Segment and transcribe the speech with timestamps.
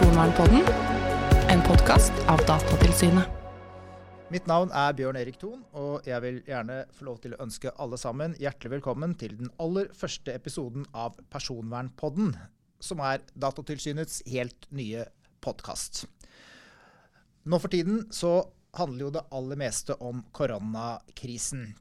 [0.00, 0.62] Personvernpodden,
[1.52, 3.28] en podkast av Datatilsynet.
[4.32, 7.74] Mitt navn er Bjørn Erik Thon, og jeg vil gjerne få lov til å ønske
[7.76, 12.32] alle sammen hjertelig velkommen til den aller første episoden av Personvernpodden,
[12.80, 15.04] som er Datatilsynets helt nye
[15.44, 16.06] podkast.
[17.44, 18.38] Nå for tiden så
[18.80, 21.74] handler jo det aller meste om koronakrisen.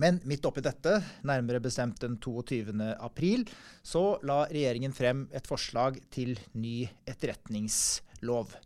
[0.00, 2.74] Men midt oppi dette, nærmere bestemt den 22.
[2.98, 3.44] april,
[3.82, 8.56] så la regjeringen frem et forslag til ny etterretningslov.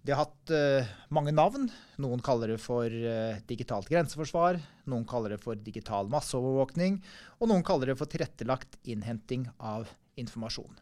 [0.00, 1.68] De har hatt uh, mange navn.
[2.00, 4.56] Noen kaller det for uh, digitalt grenseforsvar.
[4.88, 7.02] Noen kaller det for digital masseovervåkning.
[7.38, 10.72] Og noen kaller det for tilrettelagt innhenting av informasjon.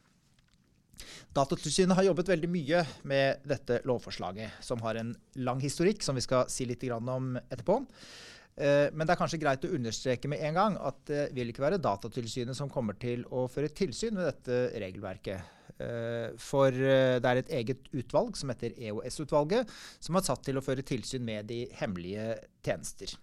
[1.35, 6.25] Datatilsynet har jobbet veldig mye med dette lovforslaget, som har en lang historikk, som vi
[6.25, 7.83] skal si litt om etterpå.
[8.59, 11.63] Uh, men det er kanskje greit å understreke med en gang at det vil ikke
[11.63, 15.55] være Datatilsynet som kommer til å føre tilsyn med dette regelverket.
[15.79, 19.71] Eh, for eh, det er et eget utvalg som heter EOS-utvalget,
[20.03, 22.33] som er satt til å føre tilsyn med de hemmelige
[22.67, 23.15] tjenester.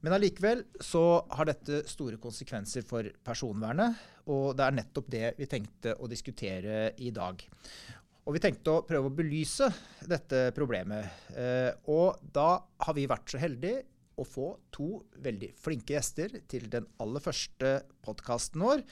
[0.00, 3.98] Men allikevel så har dette store konsekvenser for personvernet,
[4.32, 7.44] og det er nettopp det vi tenkte å diskutere i dag.
[8.24, 9.68] Og vi tenkte å prøve å belyse
[10.08, 11.28] dette problemet.
[11.36, 12.54] Eh, og da
[12.86, 13.84] har vi vært så heldige
[14.20, 18.84] å få to veldig flinke gjester til den aller første podkasten vår,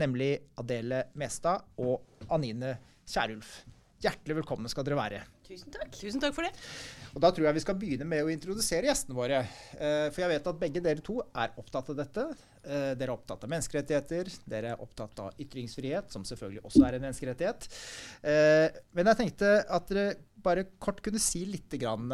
[0.00, 2.76] nemlig Adele Mestad og Anine
[3.08, 3.62] Kierulf.
[4.04, 5.24] Hjertelig velkommen skal dere være.
[5.44, 5.90] Tusen takk.
[5.92, 6.52] Tusen takk for det.
[7.12, 9.42] Og Da tror jeg vi skal begynne med å introdusere gjestene våre.
[9.76, 12.24] Eh, for jeg vet at begge dere to er opptatt av dette.
[12.64, 14.30] Eh, dere er opptatt av menneskerettigheter.
[14.48, 17.68] Dere er opptatt av ytringsfrihet, som selvfølgelig også er en menneskerettighet.
[18.24, 22.10] Eh, men jeg tenkte at dere bare kort kunne si litt om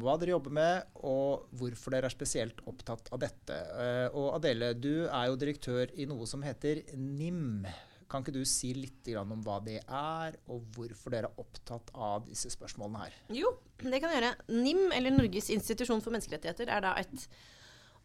[0.00, 3.58] hva dere jobber med, og hvorfor dere er spesielt opptatt av dette.
[4.16, 7.66] Og Adele, du er jo direktør i noe som heter NIM.
[8.14, 12.28] Kan ikke du si litt om hva det er, og hvorfor dere er opptatt av
[12.28, 13.16] disse spørsmålene her?
[13.34, 14.30] Jo, det kan jeg gjøre.
[14.54, 17.26] NIM, eller Norges institusjon for menneskerettigheter, er da et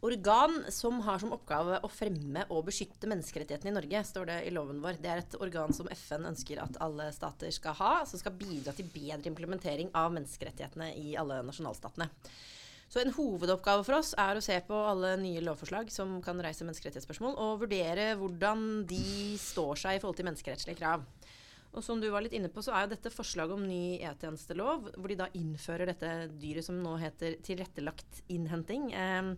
[0.02, 4.52] organ som har som oppgave å fremme og beskytte menneskerettighetene i Norge, står det i
[4.56, 4.98] loven vår.
[4.98, 8.74] Det er et organ som FN ønsker at alle stater skal ha, som skal bidra
[8.74, 12.10] til bedre implementering av menneskerettighetene i alle nasjonalstatene.
[12.90, 16.66] Så en hovedoppgave for oss er å se på alle nye lovforslag som kan reise
[16.66, 21.04] menneskerettighetsspørsmål, og vurdere hvordan de står seg i forhold til menneskerettslige krav.
[21.70, 24.88] Og som du var litt inne på, så er jo dette forslaget om ny e-tjenestelov,
[24.96, 26.10] hvor de da innfører dette
[26.42, 28.90] dyret som nå heter tilrettelagt innhenting.
[28.90, 29.30] Eh,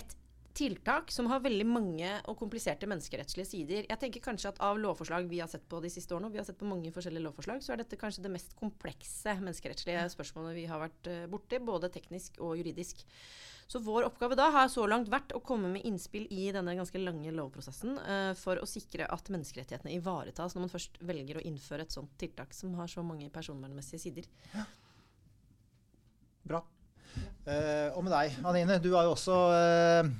[0.00, 0.16] et
[0.58, 3.84] tiltak som har veldig mange og kompliserte menneskerettslige sider.
[3.86, 6.40] Jeg tenker kanskje at Av lovforslag vi har sett på de siste årene, og vi
[6.40, 10.56] har sett på mange forskjellige lovforslag, så er dette kanskje det mest komplekse menneskerettslige spørsmålet
[10.58, 13.04] vi har vært eh, borti, både teknisk og juridisk.
[13.68, 17.02] Så vår oppgave da har så langt vært å komme med innspill i denne ganske
[17.02, 21.84] lange lovprosessen uh, for å sikre at menneskerettighetene ivaretas når man først velger å innføre
[21.84, 24.30] et sånt tiltak som har så mange personvernmessige sider.
[24.54, 24.64] Ja.
[26.48, 26.62] Bra.
[27.44, 28.80] Uh, og med deg, Anine.
[28.80, 30.16] Du har jo også uh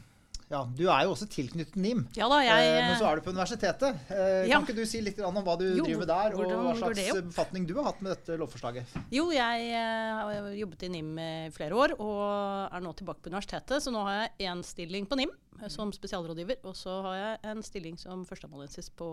[0.48, 3.24] ja, Du er jo også tilknyttet NIM, ja da, jeg, eh, men så er du
[3.26, 3.98] på universitetet.
[4.08, 4.56] Eh, ja.
[4.56, 7.20] Kan ikke du si litt om hva du jo, driver med der, og hva slags
[7.28, 8.96] befatning du har hatt med dette lovforslaget?
[9.12, 12.24] Jo, jeg eh, har jobbet i NIM i flere år og
[12.72, 13.84] er nå tilbake på universitetet.
[13.84, 15.36] Så nå har jeg én stilling på NIM
[15.68, 19.08] som spesialrådgiver, og så har jeg en stilling som førsteamanuensis på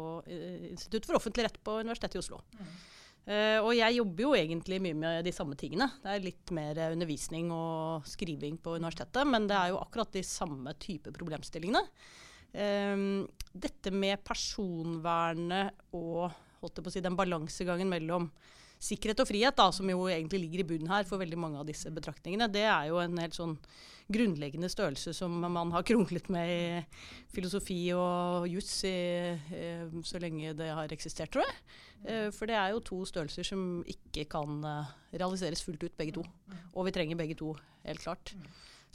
[0.72, 2.44] Institutt for offentlig rett på Universitetet i Oslo.
[2.56, 2.76] Mm.
[3.26, 5.88] Uh, og jeg jobber jo egentlig mye med de samme tingene.
[6.04, 10.22] Det er litt mer undervisning og skriving på universitetet, men det er jo akkurat de
[10.26, 11.82] samme type problemstillingene.
[12.56, 16.30] Um, dette med personvernet og
[16.62, 18.30] holdt jeg på å si, den balansegangen mellom
[18.86, 21.68] sikkerhet og frihet, da, som jo egentlig ligger i bunnen her for veldig mange av
[21.70, 23.58] disse betraktningene, det er jo en helt sånn
[24.14, 26.66] grunnleggende størrelse som man har kronglet med i
[27.34, 28.84] filosofi og juss
[30.06, 31.58] så lenge det har eksistert, tror jeg.
[32.06, 36.20] Eh, for det er jo to størrelser som ikke kan eh, realiseres fullt ut, begge
[36.20, 36.26] to.
[36.74, 37.56] Og vi trenger begge to,
[37.88, 38.36] helt klart.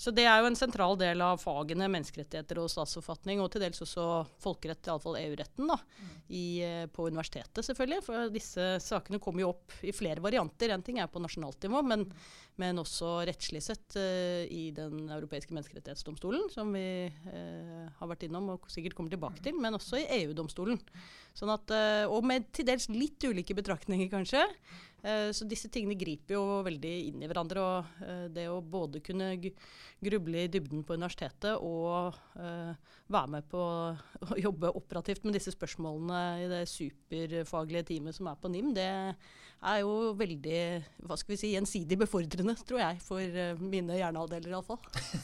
[0.00, 3.82] Så det er jo en sentral del av fagene menneskerettigheter og statsforfatning, og til dels
[3.85, 4.05] også
[4.41, 5.76] folkerett, iallfall EU-retten, da,
[6.32, 8.06] i, eh, på universitetet selvfølgelig.
[8.06, 10.73] For disse sakene kommer jo opp i flere varianter.
[10.73, 12.06] En ting er på nasjonalt nivå, men,
[12.56, 18.55] men også rettslig sett uh, i Den europeiske menneskerettighetsdomstolen, som vi uh, har vært innom
[18.56, 20.81] og sikkert kommer tilbake til, men også i EU-domstolen.
[21.37, 24.47] Sånn at, uh, og med til dels litt ulike betraktninger, kanskje.
[25.02, 27.64] Eh, så disse tingene griper jo veldig inn i hverandre.
[27.64, 32.73] Og eh, det å både kunne gruble i dybden på universitetet og eh,
[33.11, 33.61] være med på
[34.31, 38.91] å jobbe operativt med disse spørsmålene i det superfaglige teamet som er på NIM, det
[39.61, 40.61] er jo veldig
[41.05, 44.79] hva skal vi si, gjensidig befordrende, tror jeg, for uh, mine hjernehalvdeler iallfall.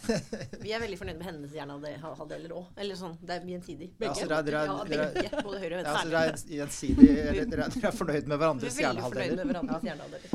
[0.65, 2.67] vi er veldig fornøyd med hennes hjernehalvdeler òg.
[2.83, 3.91] Eller sånn, det er gjensidig.
[4.01, 4.27] Begge.
[4.27, 5.31] Ja, dere, ja, begge.
[5.41, 5.93] Både høyre og venstre.
[5.93, 7.09] Ja, så dere er gjensidig,
[7.53, 9.53] dere, dere er fornøyd med hverandres hjernehalvdeler.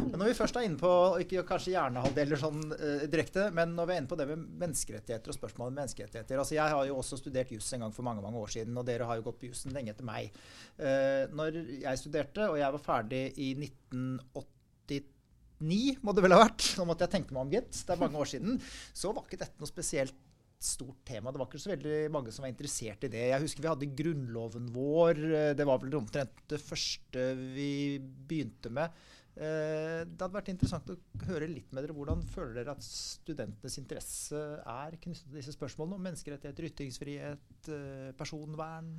[0.01, 0.94] Men når vi først er inne på
[1.25, 5.33] ikke kanskje hjernehalvdeler sånn uh, direkte, men når vi er inne på det med menneskerettigheter
[5.33, 8.24] og spørsmål om menneskerettigheter altså Jeg har jo også studert juss en gang for mange
[8.24, 10.33] mange år siden, og dere har jo gått på jussen lenge etter meg.
[10.80, 16.43] Uh, når jeg studerte, og jeg var ferdig i 19 1989 må det vel ha
[16.43, 16.73] vært.
[16.79, 17.85] Nå måtte jeg tenke meg om, gitt.
[17.85, 18.59] Det er mange år siden.
[18.93, 20.17] Så var ikke dette noe spesielt
[20.61, 21.31] stort tema.
[21.31, 23.23] Det var ikke så veldig mange som var interessert i det.
[23.31, 25.23] Jeg husker vi hadde grunnloven vår.
[25.57, 29.01] Det var vel omtrent det første vi begynte med.
[29.31, 30.97] Eh, det hadde vært interessant å
[31.29, 31.95] høre litt med dere.
[31.95, 38.11] Hvordan føler dere at studentenes interesse er knyttet til disse spørsmålene om menneskerettigheter, ytringsfrihet, eh,
[38.19, 38.91] personvern?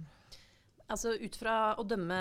[0.90, 2.17] Altså Ut fra å dømme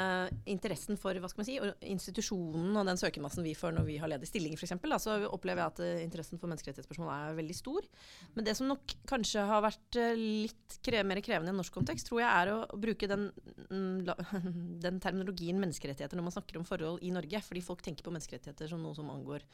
[0.49, 1.57] interessen for hva skal man si,
[1.91, 5.73] institusjonen og den søkermassen vi får når vi har ledig stilling, f.eks., så opplever jeg
[5.73, 7.87] at uh, interessen for menneskerettighetsspørsmål er veldig stor.
[8.35, 11.75] Men det som nok kanskje har vært uh, litt kre mer krevende i en norsk
[11.75, 13.29] kontekst, tror jeg er å bruke den,
[13.67, 14.09] mm,
[14.85, 17.43] den, terminologien menneskerettigheter når man snakker om forhold i Norge.
[17.47, 19.47] Fordi folk tenker på menneskerettigheter som noe som angår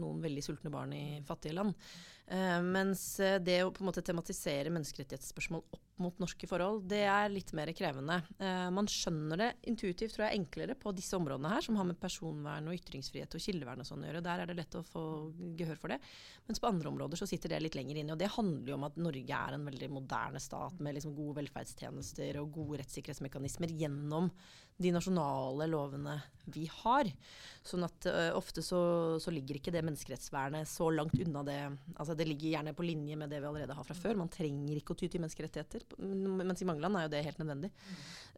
[0.00, 1.74] noen veldig sultne barn i fattige land.
[2.32, 3.04] Uh, mens
[3.44, 7.70] det å på en måte tematisere menneskerettighetsspørsmål opp mot norske forhold, det er litt mer
[7.76, 8.18] krevende.
[8.40, 12.00] Uh, man skjønner det intuitivt, tror jeg, enklere på disse områdene her, som har med
[12.00, 14.24] personvern og ytringsfrihet og kildevern og sånn å gjøre.
[14.24, 15.04] Der er det lett å få
[15.58, 16.00] gehør for det.
[16.48, 18.16] Mens på andre områder så sitter det litt lenger inne.
[18.16, 21.38] Og det handler jo om at Norge er en veldig moderne stat med liksom gode
[21.42, 24.32] velferdstjenester og gode rettssikkerhetsmekanismer gjennom
[24.82, 26.16] de nasjonale lovene
[26.52, 27.08] vi har.
[27.66, 28.80] Sånn at ø, ofte så,
[29.22, 31.60] så, ligger ikke det menneskerettsvernet så langt unna det
[31.94, 34.18] Altså det ligger gjerne på linje med det vi allerede har fra før.
[34.20, 35.84] Man trenger ikke å ty til menneskerettigheter.
[36.00, 37.72] Mens i mange land er jo det helt nødvendig.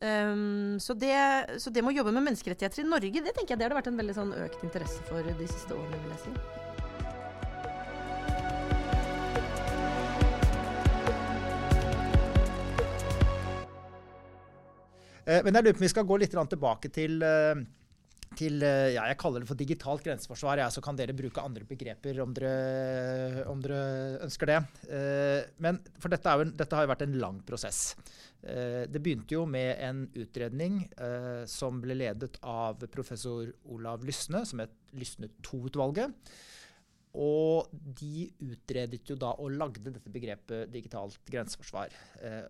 [0.01, 1.15] Um, så, det,
[1.63, 3.81] så, det, med å jobbe med menneskerettigheter i Norge, det tenker jeg det har det
[3.83, 6.63] vært en veldig sånn økt interesse for de siste årene, vil jeg si.
[15.25, 17.65] Eh, men jeg lurer på om vi skal gå litt tilbake til, eh,
[18.39, 20.61] til eh, ja, Jeg kaller det for digitalt grenseforsvar.
[20.63, 23.81] Ja, så kan dere bruke andre begreper om dere, om dere
[24.25, 24.61] ønsker det.
[25.63, 27.83] Men for dette, jo, dette, har jo vært en lang prosess.
[28.45, 30.83] Det begynte jo med en utredning
[31.49, 36.35] som ble ledet av professor Olav Lysne, som het Lysne II-utvalget.
[37.25, 41.95] Og de utredet jo da og lagde dette begrepet digitalt grenseforsvar.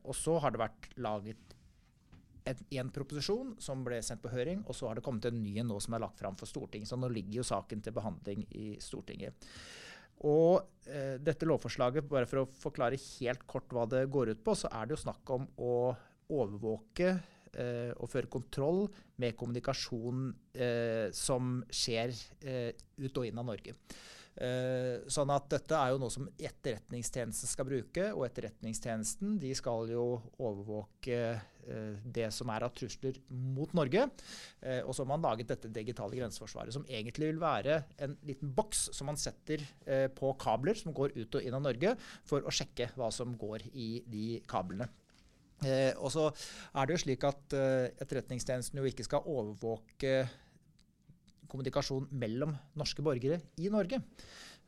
[0.03, 1.54] og så har det vært laget
[2.45, 5.71] en proposisjon som ble sendt på høring, og så har det kommet en ny en
[5.71, 6.91] nå som er lagt fram for Stortinget.
[6.91, 9.49] Så nå ligger jo saken til behandling i Stortinget.
[10.29, 14.57] Og eh, dette lovforslaget, bare for å forklare helt kort hva det går ut på,
[14.57, 15.75] så er det jo snakk om å
[16.33, 18.85] overvåke eh, og føre kontroll
[19.21, 22.15] med kommunikasjon eh, som skjer
[22.45, 22.71] eh,
[23.01, 23.77] ut og inn av Norge.
[24.35, 28.09] Uh, sånn at dette er jo noe som Etterretningstjenesten skal bruke.
[28.17, 30.07] Og Etterretningstjenesten de skal jo
[30.43, 34.09] overvåke uh, det som er av trusler mot Norge.
[34.59, 38.51] Uh, og så har man laget dette digitale grenseforsvaret, som egentlig vil være en liten
[38.57, 39.63] boks som man setter
[40.17, 41.95] på kabler som går ut og inn av Norge,
[42.27, 44.89] for å sjekke hva som går i de kablene.
[46.03, 46.27] og så
[46.75, 47.55] er det jo slik at
[48.03, 50.17] Etterretningstjenesten jo ikke skal overvåke
[51.55, 54.03] kommunikasjon mellom norske borgere i Norge.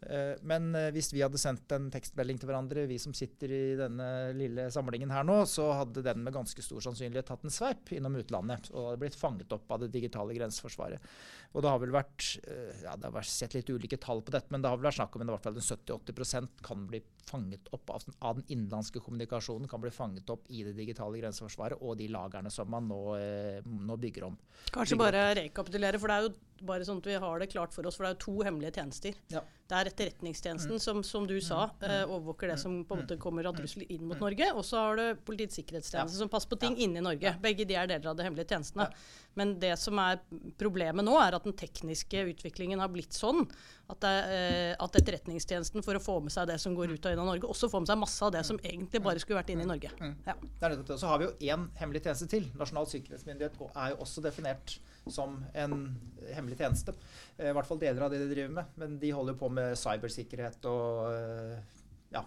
[0.04, 3.62] Eh, men eh, hvis vi hadde sendt en tekstmelding til hverandre, vi som sitter i
[3.78, 7.94] denne lille samlingen her nå, så hadde den med ganske stor sannsynlighet tatt en sveip
[7.96, 11.12] innom utlandet og hadde blitt fanget opp av det digitale grenseforsvaret.
[11.54, 14.36] Og det har vel vært eh, ja, det har vært sett litt ulike tall på
[14.36, 17.00] dette, men det har vel vært snakk om at i hvert fall 70-80% kan bli
[17.26, 21.82] fanget opp av, av, den innenlandske kommunikasjonen kan bli fanget opp i det digitale grenseforsvaret
[21.82, 23.00] og de lagrene som man nå,
[23.66, 24.38] nå bygger om.
[24.74, 27.86] Kanskje bare rekapitulere, for det er jo bare sånn at vi har det klart for
[27.88, 29.16] oss, for det er jo to hemmelige tjenester.
[29.32, 29.42] Ja.
[29.66, 30.82] Det er Etterretningstjenesten, mm.
[30.82, 34.04] som, som du sa, uh, overvåker det som på en måte kommer av trusler inn
[34.06, 34.48] mot Norge.
[34.54, 36.22] Og så har du Politiets sikkerhetstjeneste, ja.
[36.22, 36.86] som passer på ting ja.
[36.86, 37.34] inne i Norge.
[37.42, 38.86] Begge de er deler av de hemmelige tjenestene.
[39.36, 40.22] Men det som er
[40.60, 43.42] problemet nå, er at den tekniske utviklingen har blitt sånn
[43.90, 47.15] at, det, uh, at Etterretningstjenesten, for å få med seg det som går ut og
[47.16, 49.52] inn av Norge, også får med seg masse av det som egentlig bare skulle vært
[49.54, 49.90] inne i Norge.
[50.26, 50.36] Ja.
[50.92, 52.46] Så har vi jo én hemmelig tjeneste til.
[52.60, 54.76] Nasjonal sikkerhetsmyndighet er jo også definert
[55.10, 55.76] som en
[56.34, 56.94] hemmelig tjeneste.
[57.36, 58.72] Eh, I hvert fall deler av det de driver med.
[58.80, 61.60] Men de holder på med cybersikkerhet og eh,
[62.14, 62.24] ja,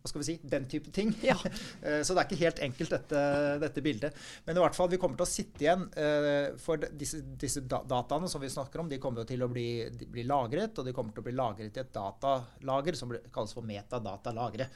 [0.00, 1.10] hva skal vi si, den type ting.
[1.30, 1.34] Ja.
[1.82, 3.22] Eh, Så det er ikke helt enkelt, dette,
[3.60, 4.16] dette bildet.
[4.46, 8.30] Men i hvert fall, vi kommer til å sitte igjen eh, for disse, disse dataene
[8.32, 9.66] som vi snakker om, de kommer jo til å bli,
[10.08, 13.66] bli lagret, og de kommer til å bli lagret i et datalager som kalles for
[13.68, 14.70] metadatalagre.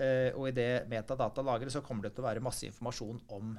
[0.00, 3.52] Eh, Og i det metadatalageret så kommer det til å være masse informasjon om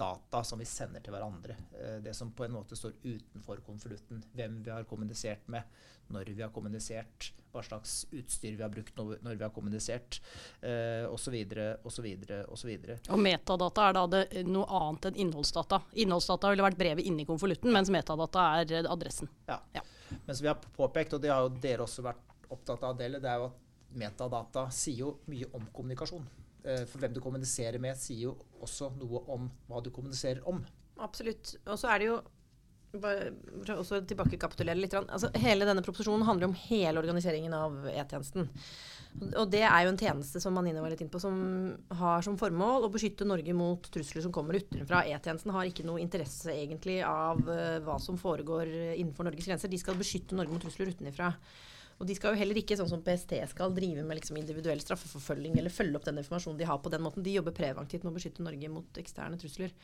[0.00, 1.56] data som vi sender til hverandre.
[1.76, 4.22] Eh, Det som på en måte står utenfor konvolutten.
[4.34, 5.62] Hvem vi har kommunisert med,
[6.10, 10.20] når vi har kommunisert, hva slags utstyr vi har brukt når vi har kommunisert,
[11.10, 11.36] osv.,
[11.86, 12.06] osv.,
[12.50, 12.70] osv.
[13.10, 15.80] Og metadata er da det, noe annet enn innholdsdata.
[16.02, 19.30] Innholdsdata ville vært brevet inni konvolutten, mens metadata er adressen.
[19.50, 19.60] Ja.
[19.74, 19.82] Ja.
[20.26, 23.20] Men som vi har påpekt, og det har jo dere også vært opptatt av, Adele,
[23.22, 26.26] det er jo at metadata sier jo mye om kommunikasjon.
[26.64, 30.60] Eh, For hvem du kommuniserer med, sier jo også noe om hva du kommuniserer om.
[31.00, 31.56] Absolutt.
[31.66, 32.20] Og så er det jo
[33.00, 33.30] bare
[33.78, 34.94] også tilbakekapitulere litt.
[34.98, 38.48] Altså, hele denne proposisjonen handler om hele organiseringen av E-tjenesten.
[39.38, 41.38] Og det er jo en tjeneste som Anine var litt inn på, som
[42.00, 45.04] har som formål å beskytte Norge mot trusler som kommer utenfra.
[45.06, 49.70] E-tjenesten har ikke noe interesse egentlig av eh, hva som foregår innenfor Norges grenser.
[49.70, 51.32] De skal beskytte Norge mot trusler utenfra.
[52.00, 55.58] Og de skal jo heller ikke, sånn som PST skal, drive med liksom individuell straffeforfølging
[55.60, 57.24] eller følge opp den informasjonen de har på den måten.
[57.26, 59.74] De jobber preventivt med å beskytte Norge mot eksterne trusler.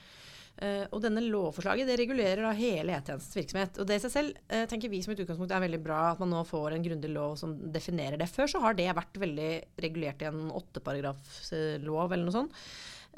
[0.56, 3.76] Uh, og denne lovforslaget det regulerer da hele E-tjenestens virksomhet.
[3.82, 6.22] Og det i seg selv uh, tenker vi som et utgangspunkt er veldig bra at
[6.22, 8.30] man nå får en grundig lov som definerer det.
[8.32, 9.50] Før så har det vært veldig
[9.84, 12.58] regulert i en åtteparagrafslov eller noe sånt.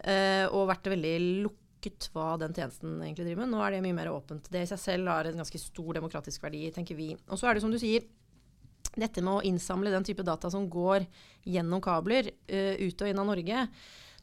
[0.02, 1.14] uh, og vært veldig
[1.46, 3.54] lukket hva den tjenesten egentlig driver med.
[3.54, 4.50] Nå er det mye mer åpent.
[4.50, 7.12] Det i seg selv har en ganske stor demokratisk verdi, tenker vi.
[7.30, 8.02] Og så er det som du sier,
[8.96, 11.06] dette med å innsamle den type data som går
[11.48, 13.64] gjennom kabler uh, ut og inn av Norge,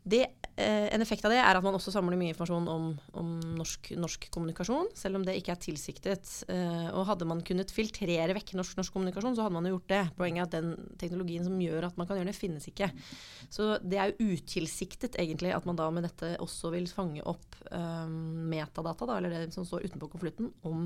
[0.05, 0.21] det,
[0.61, 3.89] uh, en effekt av det er at man også samler mye informasjon om, om norsk,
[3.97, 6.29] norsk kommunikasjon, selv om det ikke er tilsiktet.
[6.45, 9.89] Uh, og hadde man kunnet filtrere vekk norsk, norsk kommunikasjon, så hadde man jo gjort
[9.89, 10.03] det.
[10.19, 12.91] Poenget er at den teknologien som gjør at man kan gjøre det, finnes ikke.
[13.49, 17.57] Så det er jo utilsiktet egentlig at man da med dette også vil fange opp
[17.71, 20.85] um, metadata, da, eller det som står utenpå konvolutten, om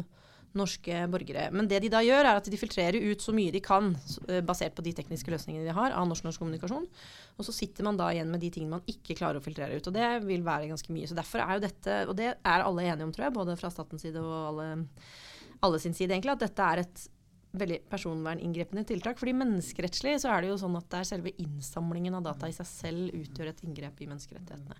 [0.57, 1.49] norske borgere.
[1.53, 3.91] Men det de da gjør, er at de filtrerer ut så mye de kan,
[4.27, 6.87] eh, basert på de tekniske løsningene de har av norsk-norsk kommunikasjon.
[7.37, 9.87] Og så sitter man da igjen med de tingene man ikke klarer å filtrere ut.
[9.87, 11.07] Og det vil være ganske mye.
[11.07, 13.69] Så derfor er jo dette, og det er alle enige om, tror jeg, både fra
[13.69, 14.67] statens side og alle,
[15.61, 17.07] alle sin side egentlig, at dette er et
[17.59, 19.17] veldig personverninngripende tiltak.
[19.17, 22.53] fordi menneskerettslig så er det jo sånn at det er selve innsamlingen av data i
[22.53, 24.77] seg selv utgjør et inngrep i menneskerettighetene.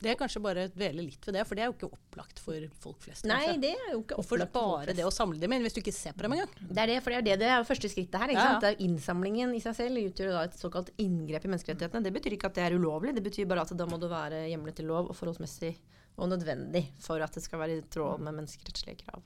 [0.00, 2.40] Det er kanskje bare å dvele litt ved det, for det er jo ikke opplagt
[2.40, 3.26] for folk flest.
[3.28, 3.60] Nei, kanskje.
[3.64, 5.94] det er jo ikke opplagt for bare det å samle dem inn, hvis du ikke
[5.94, 6.52] ser på dem engang?
[6.60, 8.34] Det er det, for det er det det er første skrittet her.
[8.34, 12.06] Ikke Ja, er innsamlingen i seg selv utgjør da et såkalt inngrep i menneskerettighetene.
[12.06, 14.44] Det betyr ikke at det er ulovlig, det betyr bare at da må det være
[14.48, 15.74] hjemlet i lov og forholdsmessig
[16.20, 19.22] og nødvendig for at det skal være i tråd med menneskerettslige krav.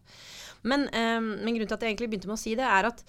[0.62, 3.02] Men, um, men grunnen til at jeg egentlig begynte med å si det, er at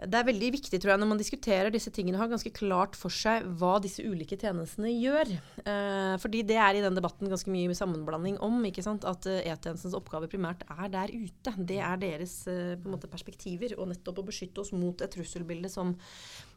[0.00, 2.96] det er veldig viktig tror jeg, når man diskuterer disse tingene, å ha ganske klart
[2.96, 5.32] for seg hva disse ulike tjenestene gjør.
[5.60, 9.04] Eh, fordi det er i den debatten ganske mye sammenblanding om ikke sant?
[9.08, 11.54] at eh, E-tjenestens oppgave primært er der ute.
[11.56, 15.92] Det er deres eh, måte perspektiver, og nettopp å beskytte oss mot et trusselbilde som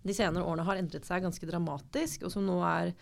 [0.04, 2.94] de senere årene har endret seg ganske dramatisk, og som nå er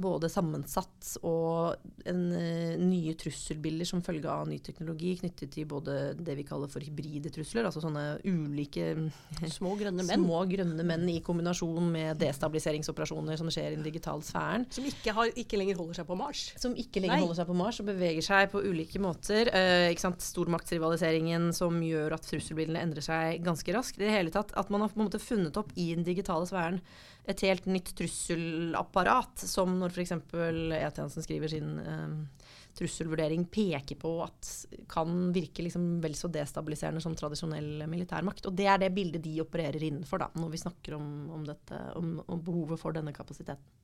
[0.00, 1.74] både sammensatt og
[2.08, 6.70] en, eh, nye trusselbilder som følge av ny teknologi knyttet til både det vi kaller
[6.70, 8.92] for hybride trusler, altså sånne ulike
[9.60, 14.22] Små grønne menn små grønne menn i kombinasjon med destabiliseringsoperasjoner som skjer i den digitale
[14.22, 14.66] sfæren.
[14.70, 16.44] som ikke, har, ikke lenger holder seg på Mars.
[16.60, 17.24] Som ikke lenger Nei.
[17.24, 19.50] holder seg på Mars og beveger seg på ulike måter.
[19.50, 20.22] Eh, ikke sant?
[20.22, 23.98] Stormaktsrivaliseringen som gjør at trusselbildene endrer seg ganske raskt.
[23.98, 26.46] I det hele tatt At man har på en måte funnet opp i den digitale
[26.50, 26.82] sfæren
[27.30, 30.14] et helt nytt trusselapparat, som når f.eks.
[30.16, 34.50] E-tjenesten skriver sin eh, trusselvurdering, peker på at
[34.90, 38.46] kan virke liksom vel så destabiliserende som tradisjonell militærmakt.
[38.48, 41.80] Og det er det bildet de opererer innenfor da, når vi snakker om, om, dette,
[41.98, 43.78] om, om behovet for denne kapasiteten.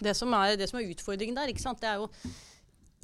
[0.00, 2.08] Det som er, det som er utfordringen der, det er jo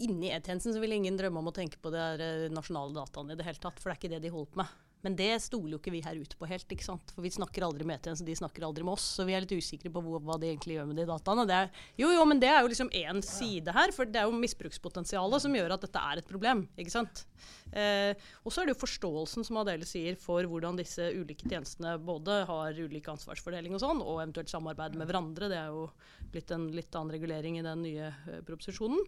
[0.04, 3.46] Inni E-tjenesten vil ingen drømme om å tenke på de eh, nasjonale dataene i det
[3.46, 4.74] hele tatt, for det er ikke det de holder på med.
[5.04, 7.12] Men det stoler jo ikke vi her ute på helt, ikke sant?
[7.14, 9.04] for vi snakker aldri med E-tjenesten, de snakker aldri med oss.
[9.18, 11.44] Så vi er litt usikre på hva de egentlig gjør med de dataene.
[11.46, 14.30] Det er, jo, jo, men det er jo liksom én side her, for det er
[14.30, 16.64] jo misbrukspotensialet som gjør at dette er et problem.
[16.80, 17.26] ikke sant?
[17.70, 18.12] Eh,
[18.42, 22.42] og så er det jo forståelsen, som Adele sier, for hvordan disse ulike tjenestene både
[22.50, 25.50] har ulik ansvarsfordeling og sånn, og eventuelt samarbeid med hverandre.
[25.52, 25.88] Det er jo
[26.32, 29.02] blitt en litt annen regulering i den nye eh, proposisjonen.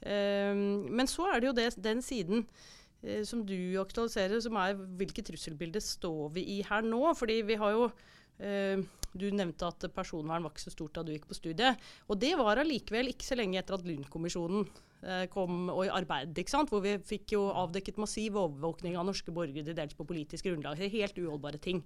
[0.00, 2.46] Eh, men så er det jo det, den siden
[3.24, 7.00] som du aktualiserer, som er hvilket trusselbilde står vi i her nå?
[7.16, 7.86] Fordi vi har jo
[8.38, 11.80] eh, Du nevnte at personvern var ikke så stort da du gikk på studiet.
[12.06, 14.68] Og det var allikevel ikke så lenge etter at Lund-kommisjonen
[15.02, 16.70] eh, kom og arbeidet, ikke sant?
[16.70, 20.78] hvor vi fikk jo avdekket massiv overvåkning av norske borgere dels på politisk grunnlag.
[20.78, 21.82] Helt uholdbare ting.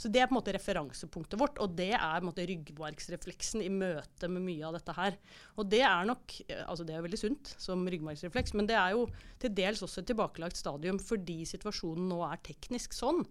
[0.00, 3.60] Så Det er på en måte referansepunktet vårt, og det er på en måte ryggmargsrefleksen
[3.60, 5.18] i møte med mye av dette her.
[5.60, 8.96] Og Det er nok, eh, altså det er veldig sunt som ryggmargsrefleks, men det er
[8.96, 13.26] jo til dels også et tilbakelagt stadium fordi situasjonen nå er teknisk sånn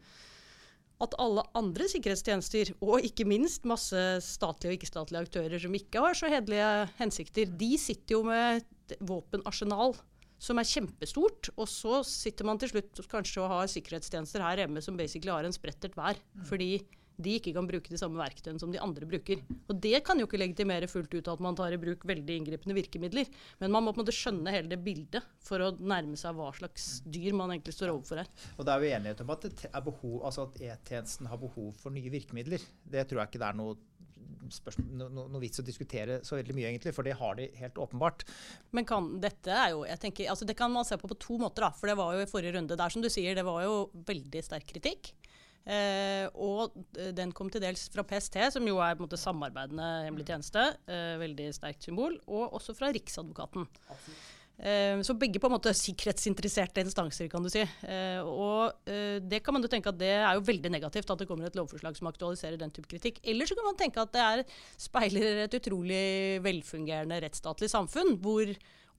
[1.00, 6.18] at alle andre sikkerhetstjenester, og ikke minst masse statlige og ikke-statlige aktører som ikke har
[6.18, 8.66] så hederlige hensikter, de sitter jo med
[9.00, 9.96] våpenarsenal
[10.40, 11.52] som er kjempestort.
[11.60, 15.48] Og så sitter man til slutt kanskje og har sikkerhetstjenester her hjemme som basically har
[15.48, 16.20] en sprettert hver.
[16.50, 16.80] Fordi
[17.20, 19.42] de ikke kan bruke de samme verktøyene som de andre bruker.
[19.68, 22.78] Og det kan jo ikke legitimere fullt ut at man tar i bruk veldig inngripende
[22.78, 23.30] virkemidler.
[23.60, 26.52] Men man må på en måte skjønne hele det bildet for å nærme seg hva
[26.56, 28.32] slags dyr man egentlig står overfor her.
[28.58, 31.74] Og det er jo enighet om at det er behov, altså at E-tjenesten har behov
[31.82, 32.64] for nye virkemidler.
[32.88, 33.78] Det tror jeg ikke det er noe
[34.90, 37.80] no, no, noe vits å diskutere så veldig mye, egentlig, for det har de helt
[37.82, 38.26] åpenbart.
[38.76, 41.40] Men kan, dette er jo, jeg tenker, altså det kan man se på på to
[41.42, 41.66] måter.
[41.68, 43.90] da, for det var jo i forrige runde der, som du sier, det var jo
[44.08, 45.14] veldig sterk kritikk.
[45.66, 49.90] Eh, og den kom til dels fra PST, som jo er på en måte samarbeidende
[50.08, 50.66] hemmelig tjeneste.
[50.90, 52.18] Eh, veldig sterkt symbol.
[52.28, 53.68] Og også fra Riksadvokaten.
[54.60, 57.62] Eh, så begge på en måte sikkerhetsinteresserte instanser, kan du si.
[57.64, 61.22] Eh, og eh, det kan man jo tenke at det er jo veldig negativt at
[61.22, 63.22] det kommer et lovforslag som aktualiserer den type kritikk.
[63.24, 64.44] Eller så kan man tenke at det er,
[64.80, 66.04] speiler et utrolig
[66.44, 68.52] velfungerende rettsstatlig samfunn, hvor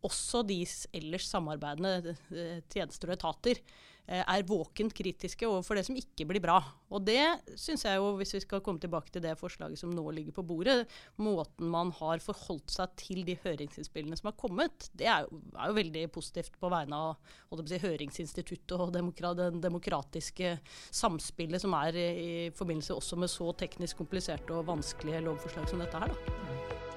[0.07, 0.62] også de
[0.97, 6.43] ellers samarbeidende eh, tjenester og etater Eh, er våkent kritiske overfor det som ikke blir
[6.43, 6.59] bra.
[6.90, 7.23] Og det
[7.59, 10.45] syns jeg jo, hvis vi skal komme tilbake til det forslaget som nå ligger på
[10.47, 10.83] bordet,
[11.23, 15.71] måten man har forholdt seg til de høringsinnspillene som har kommet, det er jo, er
[15.71, 20.57] jo veldig positivt på vegne av si, høringsinstituttet og demokra den demokratiske
[20.90, 26.02] samspillet som er i, forbindelse også med så teknisk kompliserte og vanskelige lovforslag som dette
[26.02, 26.14] her.
[26.14, 26.90] da.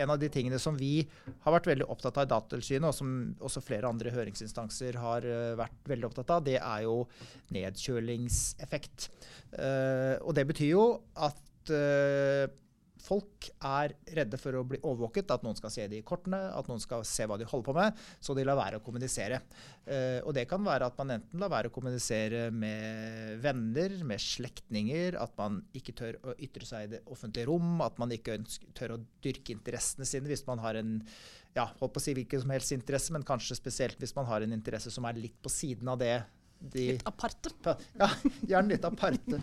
[0.00, 1.02] En av de tingene som vi
[1.44, 3.12] har vært veldig opptatt av i Datatilsynet, og som
[3.44, 6.96] også flere andre høringsinstanser har uh, vært veldig opptatt av, det er jo
[7.54, 9.10] nedkjølingseffekt.
[9.56, 10.86] Uh, og det betyr jo
[11.28, 12.46] at uh,
[13.02, 16.82] folk er redde for å bli overvåket, at noen skal se de kortene, at noen
[16.82, 19.42] skal se hva de holder på med, så de lar være å kommunisere.
[19.86, 24.22] Uh, og det kan være at man enten lar være å kommunisere med venner, med
[24.22, 28.38] slektninger, at man ikke tør å ytre seg i det offentlige rom, at man ikke
[28.38, 31.00] ønsker, tør å dyrke interessene sine hvis man har en
[31.56, 34.44] ja, holdt på å si hvilken som helst interesse, men kanskje spesielt hvis man har
[34.44, 36.14] en interesse som er litt på siden av det
[36.70, 37.50] de, litt aparte.
[37.98, 38.08] Ja,
[38.48, 39.38] gjerne litt aparte.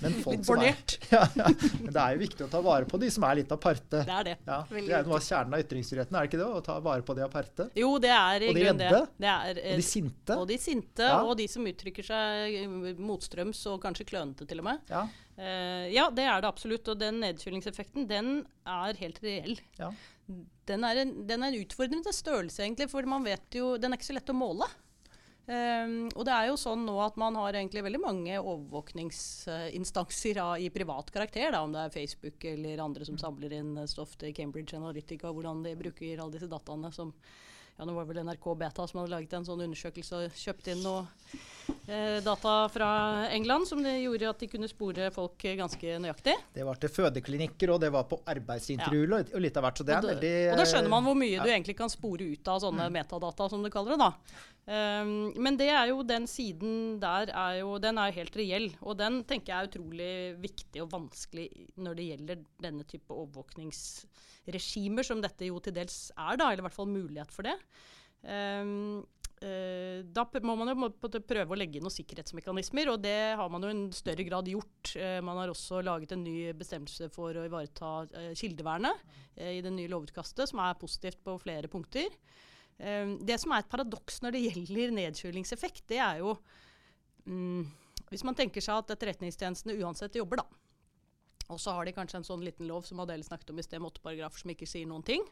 [0.00, 0.96] Men litt bornert.
[1.14, 1.50] Ja, ja.
[1.80, 4.02] Men det er jo viktig å ta vare på de som er litt aparte.
[4.02, 4.36] Det er det.
[4.48, 6.48] Ja, det er noe av kjernen av ytringsfriheten, er det ikke det?
[6.58, 7.68] Å ta vare på de aparte?
[7.78, 8.88] Jo, det er i og de redde.
[8.94, 9.02] Det.
[9.22, 10.38] det er, og de sinte.
[10.38, 11.20] Og de sinte, ja.
[11.22, 14.82] og de som uttrykker seg motstrøms og kanskje klønete til og med.
[14.90, 15.04] Ja.
[15.34, 16.88] Uh, ja, det er det absolutt.
[16.90, 18.34] Og den nedkjølingseffekten, den
[18.66, 19.58] er helt reell.
[19.78, 19.90] Ja.
[20.68, 24.00] Den, er en, den er en utfordrende størrelse, egentlig, for man vet jo Den er
[24.00, 24.68] ikke så lett å måle.
[25.44, 30.56] Um, og det er jo sånn nå at man har egentlig veldig mange overvåkningsinstanser uh,
[30.56, 34.32] i privat karakter, da, om det er Facebook eller andre som samler inn stoff til
[34.36, 37.12] Cambridge Analytica, hvordan de bruker alle disse dataene som
[37.74, 40.68] ja, nå var det vel NRK Beta som hadde laget en sånn undersøkelse og kjøpt
[40.70, 42.90] inn noe uh, data fra
[43.34, 46.36] England som det gjorde at de kunne spore folk ganske nøyaktig.
[46.54, 49.20] Det var til fødeklinikker, og det var på arbeidsintervjuer ja.
[49.26, 49.82] og litt av hvert.
[49.82, 51.44] Så det er veldig Og da skjønner man hvor mye ja.
[51.44, 53.00] du egentlig kan spore ut av sånne mm.
[53.02, 54.06] metadata, som du kaller det.
[54.06, 54.53] da.
[54.64, 58.70] Um, men det er jo den siden der er jo, den er helt reell.
[58.80, 65.04] Og den tenker jeg er utrolig viktig og vanskelig når det gjelder denne type overvåkningsregimer,
[65.04, 67.58] som dette jo til dels er, da, eller i hvert fall mulighet for det.
[68.24, 69.04] Um,
[69.44, 73.72] da må man jo prøve å legge inn noen sikkerhetsmekanismer, og det har man jo
[73.74, 74.94] i større grad gjort.
[74.96, 79.04] Uh, man har også laget en ny bestemmelse for å ivareta uh, kildevernet
[79.36, 82.08] i det nye lovutkastet, som er positivt på flere punkter.
[82.74, 86.32] Um, det som er et paradoks når det gjelder nedkjølingseffekt, det er jo
[87.28, 87.62] mm,
[88.10, 90.48] Hvis man tenker seg at etterretningstjenestene uansett jobber, da
[91.52, 93.80] og så har de kanskje en sånn liten lov som Adele snakket om i sted,
[93.82, 95.24] med åtte paragrafer som ikke sier noen ting.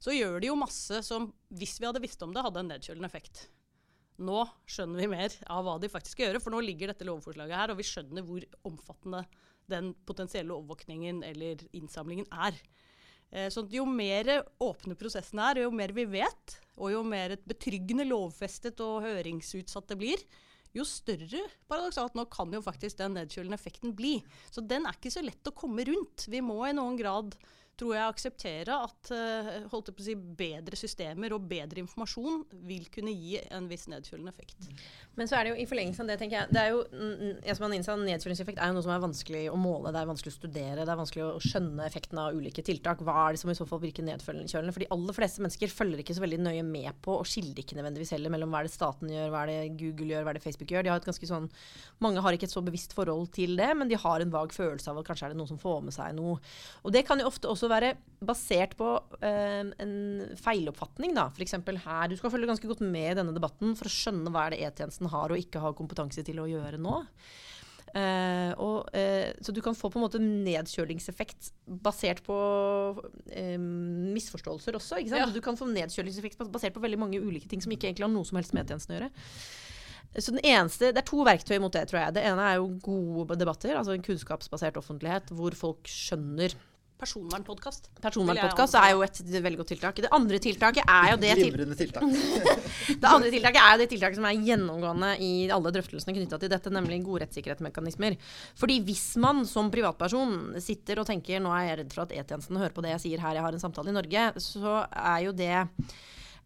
[0.00, 3.10] Så gjør de jo masse som, hvis vi hadde visst om det, hadde en nedkjølende
[3.10, 3.48] effekt.
[4.20, 7.56] Nå skjønner vi mer av hva de faktisk skal gjøre, for nå ligger dette lovforslaget
[7.56, 9.24] her, og vi skjønner hvor omfattende
[9.70, 12.56] den potensielle overvåkningen eller innsamlingen er.
[13.30, 14.28] Eh, sånn jo mer
[14.62, 19.92] åpne prosessen er, jo mer vi vet, og jo mer et betryggende lovfestet og høringsutsatt
[19.92, 20.24] det blir,
[20.74, 24.20] jo større paradoksalt nå kan jo faktisk den nedkjølende effekten bli.
[24.54, 26.28] Så den er ikke så lett å komme rundt.
[26.30, 27.34] Vi må i noen grad
[27.80, 33.68] tror jeg akseptere at eh, si, bedre systemer og bedre informasjon vil kunne gi en
[33.70, 34.68] viss nedkjølende effekt.
[35.18, 36.52] Men så er det jo i forlengelsen av det, tenker jeg.
[36.54, 36.82] det er jo,
[37.44, 40.10] jeg som han innså, Nedkjølingseffekt er jo noe som er vanskelig å måle, det er
[40.10, 43.02] vanskelig å studere, det er vanskelig å skjønne effekten av ulike tiltak.
[43.04, 44.74] Hva er det som i så fall virker nedkjølende?
[44.76, 47.78] For de aller fleste mennesker følger ikke så veldig nøye med på og skiller ikke
[47.78, 50.40] nødvendigvis heller mellom hva er det staten gjør, hva er det Google gjør, hva er
[50.40, 50.86] det Facebook gjør.
[50.86, 51.48] De har et ganske sånn,
[52.04, 54.92] mange har ikke et så bevisst forhold til det, men de har en vag følelse
[54.92, 56.38] av at kanskje er det noen som får med seg noe.
[56.84, 58.88] Og det kan jo ofte også være basert på
[59.24, 59.94] eh, en
[60.40, 61.14] feiloppfatning.
[61.16, 61.28] da.
[61.32, 61.56] F.eks.
[61.84, 62.10] her.
[62.10, 64.64] Du skal følge ganske godt med i denne debatten for å skjønne hva er det
[64.66, 66.98] E-tjenesten har og ikke har kompetanse til å gjøre nå.
[67.90, 71.50] Eh, og, eh, så du kan få på en måte nedkjølingseffekt
[71.82, 72.36] basert på
[73.34, 75.00] eh, misforståelser også.
[75.00, 75.24] ikke sant?
[75.24, 75.32] Ja.
[75.34, 78.28] Du kan få nedkjølingseffekt basert på veldig mange ulike ting som ikke egentlig har noe
[78.28, 79.10] som helst med E-tjenesten å gjøre.
[80.18, 82.14] Så den eneste, Det er to verktøy mot det, tror jeg.
[82.14, 86.56] Det ene er jo gode debatter, altså en kunnskapsbasert offentlighet hvor folk skjønner
[87.00, 87.88] Personvernpodkast.
[88.04, 90.00] Personvernpodkast er jo et veldig godt tiltak.
[90.04, 92.04] Det andre tiltaket er jo det til, Glimrende tiltak.
[93.02, 96.52] det andre tiltaket er jo det tiltaket som er gjennomgående i alle drøftelsene knytta til
[96.52, 98.18] dette, nemlig gode rettssikkerhetsmekanismer.
[98.60, 102.60] Fordi hvis man som privatperson sitter og tenker nå er jeg redd for at E-tjenesten
[102.60, 105.36] hører på det jeg sier her, jeg har en samtale i Norge, så er jo
[105.36, 105.54] det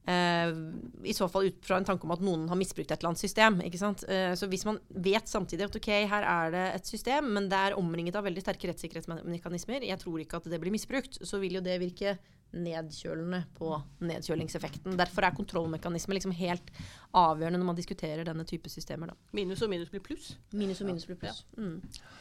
[0.05, 3.23] i så fall ut fra en tanke om at noen har misbrukt et eller annet
[3.23, 3.57] system.
[3.65, 4.05] Ikke sant?
[4.05, 7.57] Eh, så hvis man vet samtidig at ok, her er det et system, men det
[7.57, 11.57] er omringet av veldig sterke rettssikkerhetsmekanismer, jeg tror ikke at det blir misbrukt, så vil
[11.57, 12.19] jo det virke
[12.55, 13.71] nedkjølende på
[14.07, 14.97] nedkjølingseffekten.
[14.99, 16.71] Derfor er kontrollmekanismer liksom helt
[17.17, 19.11] avgjørende når man diskuterer denne type systemer.
[19.11, 19.33] Da.
[19.37, 20.35] Minus og minus blir pluss.
[20.55, 21.45] Minus og minus blir pluss.
[21.59, 21.81] Mm.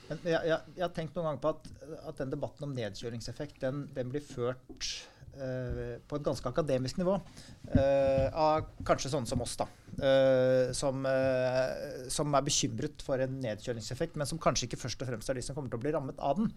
[0.10, 1.70] Jeg, jeg, jeg har tenkt noen ganger på at,
[2.10, 7.20] at den debatten om nedkjølingseffekt den, den blir ført eh, på et ganske akademisk nivå.
[7.74, 9.66] eh, av kanskje sånne som oss, da.
[10.04, 15.08] eh, som, eh, som er bekymret for en nedkjølingseffekt, men som kanskje ikke først og
[15.10, 16.52] fremst er de som kommer til å bli rammet av den.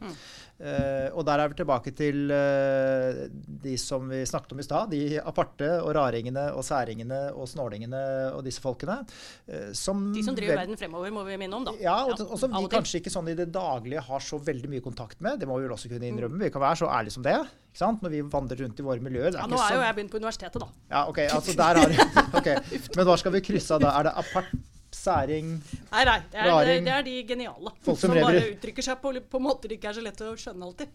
[0.60, 3.26] Eh, og der er vi tilbake til eh,
[3.64, 4.90] de som vi snakket om i stad.
[4.90, 8.02] De aparte og raringene og særingene og snålingene
[8.34, 9.02] og disse folkene.
[9.48, 11.76] eh, som De som driver verden fremover, må vi minne om, da.
[11.80, 14.84] ja, og, og som vi kanskje ikke sånn i det daglige har så veldig mye
[14.84, 15.40] kontakt med.
[15.40, 16.42] Det må vi vel også kunne innrømme.
[16.44, 17.38] Vi kan være så ærlige som det.
[17.76, 18.00] Ikke sant?
[18.00, 19.34] Når vi vandrer rundt i våre miljøer.
[19.34, 20.68] Det Ja, er nå er jo jeg begynt på universitetet, da.
[20.94, 21.90] Ja, ok, altså der har
[22.40, 22.56] Okay.
[22.96, 23.90] Men hva skal vi krysse av da?
[23.98, 24.48] Er det apart,
[24.96, 25.50] særing
[25.90, 26.14] Nei, nei.
[26.32, 26.86] Det er, Raring.
[26.88, 27.74] det er de geniale.
[27.84, 30.32] Folk som som bare uttrykker seg på, på måter det ikke er så lett å
[30.40, 30.88] skjønne alltid.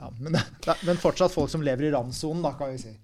[0.00, 2.94] ja, men, da, men fortsatt folk som lever i randsonen, da, kan vi si.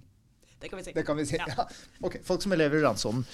[0.57, 0.97] Det kan vi si.
[0.97, 1.37] Det kan vi si.
[1.37, 1.51] Ja.
[1.53, 1.69] Ja.
[2.01, 3.27] Ok, folk som lever i randsonen.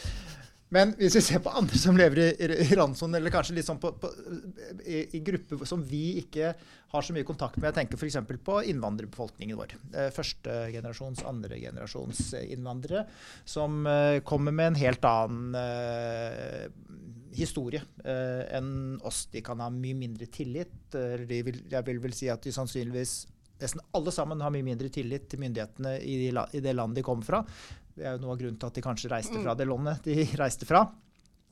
[0.72, 2.28] Men hvis vi ser på andre som lever i,
[2.64, 4.08] i, randsonen, eller kanskje litt sånn på, på,
[4.88, 6.54] i, i grupper som vi ikke
[6.92, 8.18] har så mye kontakt med, jeg tenker f.eks.
[8.44, 9.74] på innvandrerbefolkningen vår.
[9.92, 13.04] Eh, Førstegenerasjons, andregenerasjons eh, innvandrere
[13.44, 16.64] som eh, kommer med en helt annen uh,
[17.36, 18.72] historie uh, enn
[19.04, 19.26] oss.
[19.32, 20.74] De kan ha mye mindre tillit.
[20.92, 23.14] de vil, jeg vil vel si at de sannsynligvis
[23.62, 27.06] nesten alle sammen har mye mindre tillit til myndighetene i, de, i det landet de
[27.06, 27.42] kommer fra.
[28.02, 30.26] Det er jo noe av grunnen til at de kanskje reiste fra det landet de
[30.40, 30.82] reiste fra.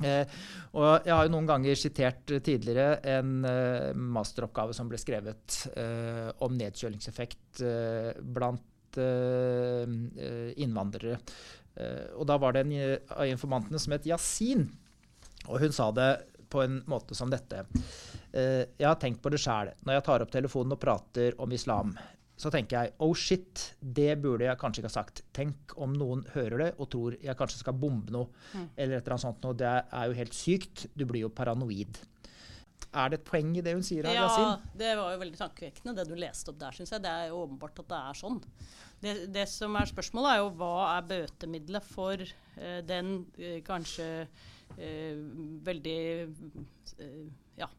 [0.00, 0.38] Eh,
[0.80, 6.30] og jeg har jo noen ganger sitert tidligere en eh, masteroppgave som ble skrevet eh,
[6.42, 11.20] om nedkjølingseffekt eh, blant eh, eh, innvandrere.
[11.76, 12.74] Eh, og da var det en
[13.14, 14.66] av informantene som het Yasin.
[15.46, 16.10] Og hun sa det
[16.50, 17.62] på en måte som dette.
[18.32, 19.70] Eh, jeg har tenkt på det sjæl.
[19.86, 21.94] Når jeg tar opp telefonen og prater om islam,
[22.40, 25.24] så tenker jeg oh shit, det burde jeg kanskje ikke ha sagt.
[25.36, 28.30] Tenk om noen hører det og tror jeg kanskje skal bombe noe.
[28.76, 29.58] Eller et eller annet sånt noe.
[29.60, 30.86] Det er jo helt sykt.
[30.96, 32.00] Du blir jo paranoid.
[32.90, 34.70] Er det et poeng i det hun sier Ja, Yasin?
[34.80, 37.02] det var jo veldig tankevekkende det du leste opp der, syns jeg.
[37.04, 38.40] Det er jo åpenbart at det er sånn.
[39.00, 44.08] Det, det som er spørsmålet, er jo hva er bøtemiddelet for uh, den uh, kanskje
[44.24, 45.22] uh,
[45.68, 46.00] veldig
[47.60, 47.70] ja,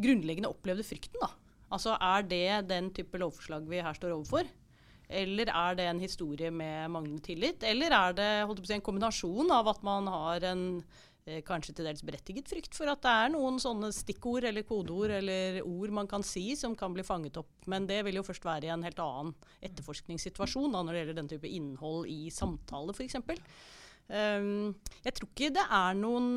[0.00, 1.30] grunnleggende opplevde frykten, da.
[1.70, 4.48] Altså er det den type lovforslag vi her står overfor?
[5.10, 7.64] Eller er det en historie med manglende tillit?
[7.66, 10.64] Eller er det si, en kombinasjon av at man har en
[11.26, 15.16] eh, kanskje til dels berettiget frykt for at det er noen sånne stikkord eller kodeord
[15.18, 17.50] eller ord man kan si som kan bli fanget opp.
[17.70, 19.34] Men det vil jo først være i en helt annen
[19.66, 23.18] etterforskningssituasjon da, når det gjelder den type innhold i samtale f.eks.
[24.10, 24.72] Um,
[25.04, 26.30] jeg tror ikke det er noen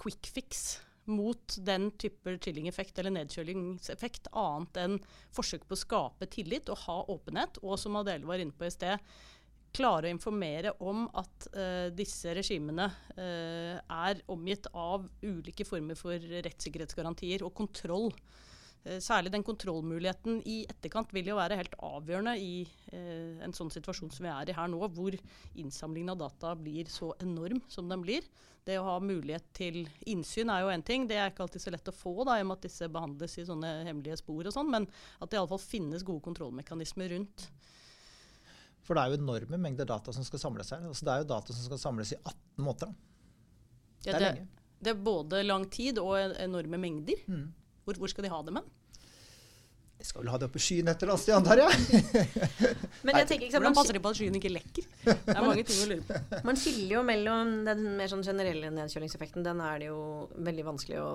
[0.00, 4.98] quick fix mot den type chilling-effekt eller nedkjølingseffekt, annet enn
[5.34, 8.72] forsøk på å skape tillit og ha åpenhet, og som Adele var inne på i
[8.74, 9.02] sted,
[9.74, 16.16] klare å informere om at uh, disse regimene uh, er omgitt av ulike former for
[16.16, 18.08] rettssikkerhetsgarantier og kontroll
[19.02, 22.52] særlig den kontrollmuligheten i etterkant vil jo være helt avgjørende i
[22.92, 25.16] eh, en sånn situasjon som vi er i her nå, hvor
[25.58, 28.26] innsamlingen av data blir så enorm som den blir.
[28.68, 31.06] Det å ha mulighet til innsyn er jo én ting.
[31.08, 33.38] Det er ikke alltid så lett å få, da, i og med at disse behandles
[33.40, 34.86] i sånne hemmelige spor og sånn, men
[35.18, 37.48] at det iallfall finnes gode kontrollmekanismer rundt.
[38.84, 40.84] For det er jo enorme mengder data som skal samles her.
[40.88, 42.88] Altså, det er jo data som skal samles i 18 måter.
[42.88, 43.08] Da.
[44.04, 44.68] Det er det, lenge.
[44.80, 47.24] det er både lang tid og enorme mengder.
[47.28, 47.48] Mm.
[47.88, 48.68] Hvor, hvor skal de ha dem hen?
[49.98, 52.02] De skal vel ha det oppe i skyen et eller annet sted, antar jeg.
[53.06, 54.84] Men jeg tenker ikke Hvordan passer de på at skyen ikke lekker?
[55.08, 56.20] Det er mange ting å lure på.
[56.48, 59.42] man skiller jo mellom den mer sånn generelle nedkjølingseffekten.
[59.42, 59.98] Den er det jo
[60.36, 61.08] veldig vanskelig å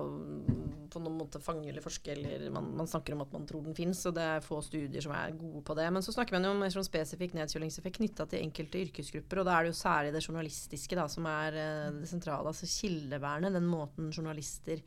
[0.92, 3.74] på noen måte fange eller forske, eller man, man snakker om at man tror den
[3.74, 5.88] fins, og det er få studier som er gode på det.
[5.96, 9.48] Men så snakker man jo om en sånn spesifikk nedkjølingseffekt knytta til enkelte yrkesgrupper, og
[9.48, 12.52] da er det jo særlig det journalistiske da, som er eh, det sentrale.
[12.52, 14.84] Altså kildevernet, den måten journalister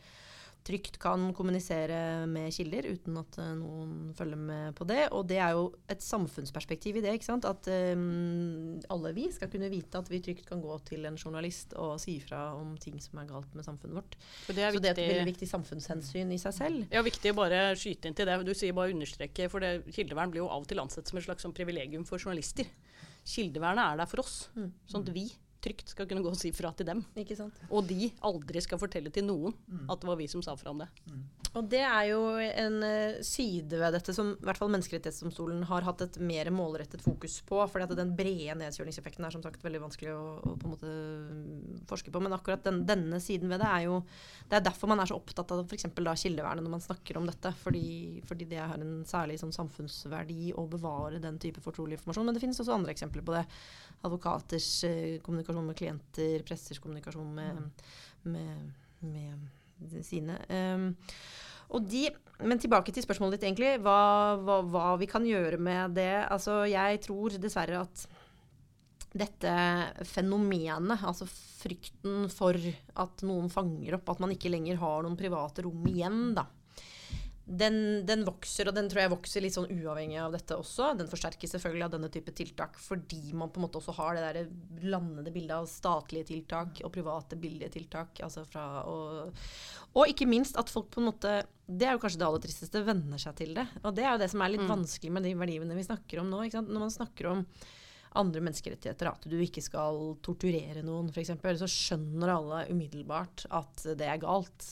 [0.67, 5.05] trygt kan kommunisere med kilder uten at eh, noen følger med på det.
[5.15, 7.13] Og det er jo et samfunnsperspektiv i det.
[7.15, 7.47] ikke sant?
[7.47, 11.73] At um, alle vi skal kunne vite at vi trygt kan gå til en journalist
[11.79, 14.19] og si fra om ting som er galt med samfunnet vårt.
[14.45, 16.85] For det er Så det er et veldig viktig samfunnshensyn i seg selv.
[16.93, 18.37] Ja, viktig å bare skyte inn til det.
[18.47, 21.25] Du sier bare understreke, for det, kildevern blir jo av og til ansett som et
[21.27, 22.67] slags sånn privilegium for journalister.
[23.27, 24.71] Kildevernet er der for oss, Mm.
[24.87, 25.25] sånn at vi
[25.63, 27.03] trygt skal kunne gå og si fra til dem.
[27.17, 27.57] Ikke sant?
[27.69, 29.55] Og de aldri skal fortelle til noen
[29.87, 30.89] at det var vi som sa fra om det.
[31.57, 35.85] Og det er jo en eh, side ved dette som i hvert fall Menneskerettighetsdomstolen har
[35.87, 37.61] hatt et mer målrettet fokus på.
[37.71, 40.91] fordi at den brede nedkjølingseffekten er som sagt veldig vanskelig å, å på en måte
[40.91, 42.21] mm, forske på.
[42.21, 44.01] Men akkurat den, denne siden ved det er jo
[44.49, 45.87] Det er derfor man er så opptatt av f.eks.
[45.87, 47.53] kildevernet når man snakker om dette.
[47.63, 52.27] Fordi, fordi det har en særlig sånn samfunnsverdi å bevare den type fortrolig informasjon.
[52.27, 53.45] Men det finnes også andre eksempler på det.
[54.05, 57.83] Advokaters uh, kommunikasjon med klienter, pressers kommunikasjon med,
[58.23, 60.37] med, med sine.
[60.49, 60.91] Um,
[61.87, 62.07] de,
[62.47, 63.73] men tilbake til spørsmålet ditt, egentlig.
[63.83, 66.13] Hva, hva, hva vi kan gjøre med det.
[66.31, 68.07] Altså, jeg tror dessverre at
[69.17, 69.51] dette
[70.05, 72.57] fenomenet, altså frykten for
[73.01, 76.45] at noen fanger opp, at man ikke lenger har noen private rom igjen, da.
[77.47, 80.89] Den, den vokser, og den tror jeg vokser litt sånn uavhengig av dette også.
[80.99, 84.25] Den forsterkes selvfølgelig av denne type tiltak fordi man på en måte også har det
[84.25, 84.49] der
[84.81, 88.19] blandede bildet av statlige tiltak og private billige tiltak.
[88.25, 88.43] Altså
[88.83, 89.31] og,
[89.95, 92.83] og ikke minst at folk på en måte Det er jo kanskje det aller tristeste,
[92.87, 93.67] venner seg til det.
[93.83, 96.31] Og det er jo det som er litt vanskelig med de verdiene vi snakker om
[96.31, 96.43] nå.
[96.51, 97.43] Når man snakker om
[98.17, 104.07] andre menneskerettigheter, at du ikke skal torturere noen f.eks., så skjønner alle umiddelbart at det
[104.07, 104.71] er galt.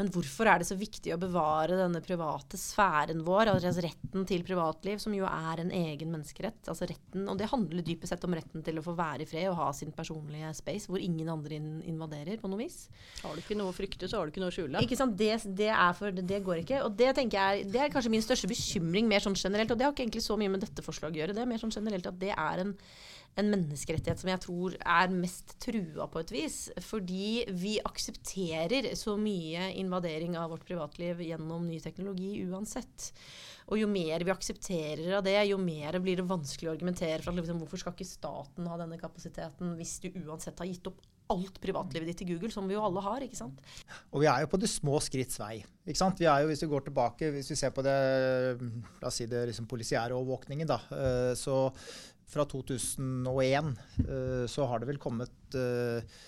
[0.00, 4.44] Men hvorfor er det så viktig å bevare denne private sfæren vår, altså retten til
[4.48, 6.62] privatliv, som jo er en egen menneskerett?
[6.72, 9.50] Altså retten, og det handler dypest sett om retten til å få være i fred
[9.50, 11.60] og ha sin personlige space, hvor ingen andre
[11.90, 12.86] invaderer på noe vis.
[13.20, 14.80] Har du ikke noe å frykte, så har du ikke noe å skjule.
[14.86, 15.18] Ikke sant?
[15.20, 16.80] Det, det, er for, det går ikke.
[16.88, 19.74] Og det tenker jeg det er kanskje min største bekymring mer sånn generelt.
[19.74, 21.36] Og det har ikke egentlig så mye med dette forslaget å gjøre.
[21.36, 22.72] Det er mer sånn generelt at det er en,
[23.38, 26.58] en menneskerettighet som jeg tror er mest trua på et vis.
[26.82, 33.12] Fordi vi aksepterer så mye invadering av vårt privatliv gjennom ny teknologi uansett.
[33.70, 37.32] Og jo mer vi aksepterer av det, jo mer blir det vanskelig å argumentere for
[37.32, 41.00] at liksom, hvorfor skal ikke staten ha denne kapasiteten hvis du uansett har gitt opp
[41.30, 43.60] alt privatlivet ditt til Google, som vi jo alle har, ikke sant?
[44.10, 45.60] Og vi er jo på det små skritts vei.
[45.86, 46.18] Ikke sant?
[46.20, 47.94] Vi er jo, Hvis vi går tilbake, hvis vi ser på det
[48.58, 51.68] la oss si det liksom polisiære overvåkningen, da, eh, så
[52.30, 53.72] fra 2001
[54.06, 56.20] eh, så har det vel kommet eh,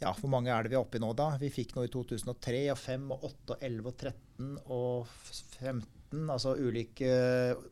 [0.00, 1.32] ja, Hvor mange er det vi er oppe i nå, da?
[1.40, 5.12] Vi fikk noe i 2003, og 5, og 8, og 11, og 13 og
[5.62, 5.92] 15.
[6.30, 7.08] Altså ulike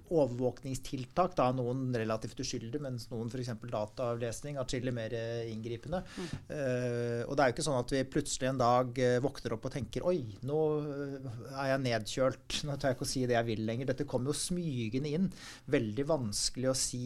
[0.09, 1.37] overvåkningstiltak.
[1.37, 3.53] Da, noen relativt uskyldige, mens noen f.eks.
[3.61, 5.15] dataavlesning atskillig mer
[5.53, 6.01] inngripende.
[6.03, 6.41] inngripende.
[6.49, 9.69] Uh, og det er jo ikke sånn at vi plutselig en dag eh, våkner opp
[9.69, 12.59] og tenker Oi, nå eh, er jeg nedkjølt.
[12.65, 13.93] Nå tør jeg ikke å si det jeg vil lenger.
[13.93, 15.31] Dette kommer jo smygende inn.
[15.77, 17.05] Veldig vanskelig å si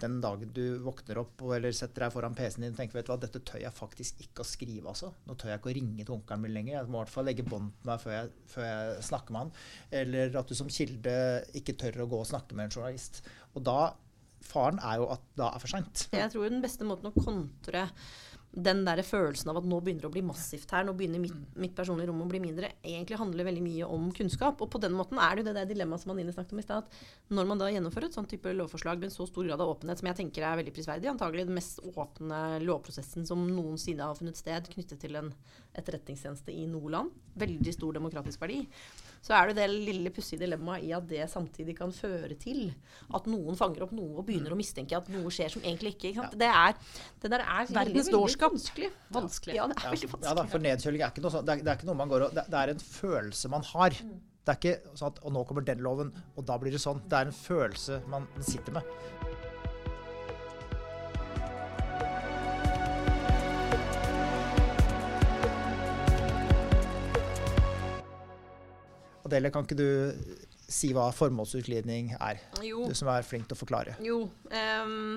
[0.00, 3.12] den dagen du våkner opp eller setter deg foran PC-en din og tenker vet du
[3.12, 4.86] hva, dette tør jeg faktisk ikke å skrive.
[4.92, 5.12] altså.
[5.28, 6.78] Nå tør jeg ikke å ringe til onkelen min lenger.
[6.78, 9.44] Jeg må i hvert fall legge bånd på meg før jeg, før jeg snakker med
[9.44, 9.52] han.
[10.02, 11.16] Eller at du som kilde
[11.58, 13.22] ikke tør å gå og snakke med en journalist.
[13.56, 13.78] Og da
[14.42, 16.06] Faren er jo at da er for seint.
[16.10, 17.86] Jeg tror den beste måten å kontre
[18.52, 21.36] den der følelsen av at nå begynner det å bli massivt her, nå begynner mitt,
[21.56, 24.60] mitt personlige rom å bli mindre, egentlig handler veldig mye om kunnskap.
[24.60, 26.66] Og på den måten er det jo det der dilemmaet som Anine snakket om i
[26.66, 29.64] stad, at når man da gjennomfører et sånt type lovforslag med en så stor grad
[29.64, 34.10] av åpenhet, som jeg tenker er veldig prisverdig, antagelig den mest åpne lovprosessen som noensinne
[34.10, 35.32] har funnet sted knyttet til en
[35.72, 38.66] etterretningstjeneste i noe land, veldig stor demokratisk verdi,
[39.22, 42.72] så er det det lille pussige dilemmaet i at det samtidig kan føre til
[43.14, 46.10] at noen fanger opp noe og begynner å mistenke at noe skjer som egentlig ikke.
[46.10, 46.34] ikke sant?
[46.40, 46.74] Det, er,
[47.22, 48.56] det der er Verdens dårskap.
[48.56, 48.90] vanskelig.
[49.14, 49.56] Vanskelig.
[49.60, 50.28] Ja, det er veldig vanskelig.
[50.32, 51.46] ja da, for nedkjøling er ikke noe sånn.
[51.46, 54.02] Det det er ikke noe man går og det, det er en følelse man har.
[54.42, 57.04] Det er ikke sånn at og nå kommer den loven, og da blir det sånn.
[57.06, 59.41] Det er en følelse man sitter med.
[69.32, 69.88] Adele, kan ikke du
[70.72, 72.40] si hva formålsutglidning er?
[72.64, 72.86] Jo.
[72.88, 73.96] Du som er flink til å forklare.
[74.04, 74.24] Jo.
[74.52, 75.16] Um,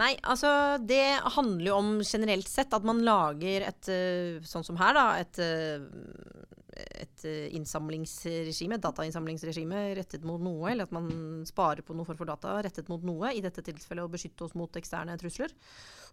[0.00, 0.50] nei, altså
[0.82, 5.06] det handler jo om generelt sett at man lager et eh, Sånn som her, da.
[5.22, 10.70] Et, eh, et eh, innsamlingsregime, et datainnsamlingsregime rettet mot noe.
[10.72, 11.10] Eller at man
[11.48, 13.34] sparer på noe for få data rettet mot noe.
[13.34, 15.54] I dette tilfellet å beskytte oss mot eksterne trusler.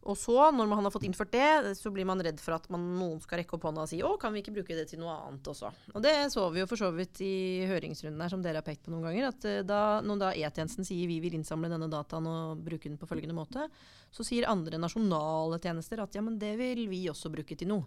[0.09, 2.83] Og så, når man har fått innført det, så blir man redd for at man,
[2.97, 5.13] noen skal rekke opp hånda og si å, kan vi ikke bruke det til noe
[5.27, 5.69] annet også.
[5.93, 8.87] Og det så vi jo for så vidt i høringsrunden her, som dere har pekt
[8.87, 9.29] på noen ganger.
[9.29, 12.97] At eh, da, når da E-tjenesten sier vi vil innsamle denne dataen og bruke den
[13.01, 13.67] på følgende måte,
[14.11, 17.85] så sier andre nasjonale tjenester at ja, men det vil vi også bruke til noe.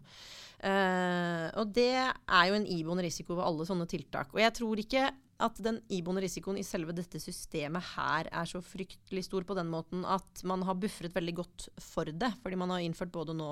[0.64, 4.30] Uh, og det er jo en iboende risiko ved alle sånne tiltak.
[4.32, 5.08] Og jeg tror ikke
[5.42, 9.70] at den iboende risikoen i selve dette systemet her er så fryktelig stor på den
[9.72, 12.30] måten at man har buffret veldig godt for det.
[12.42, 13.50] Fordi man har innført både nå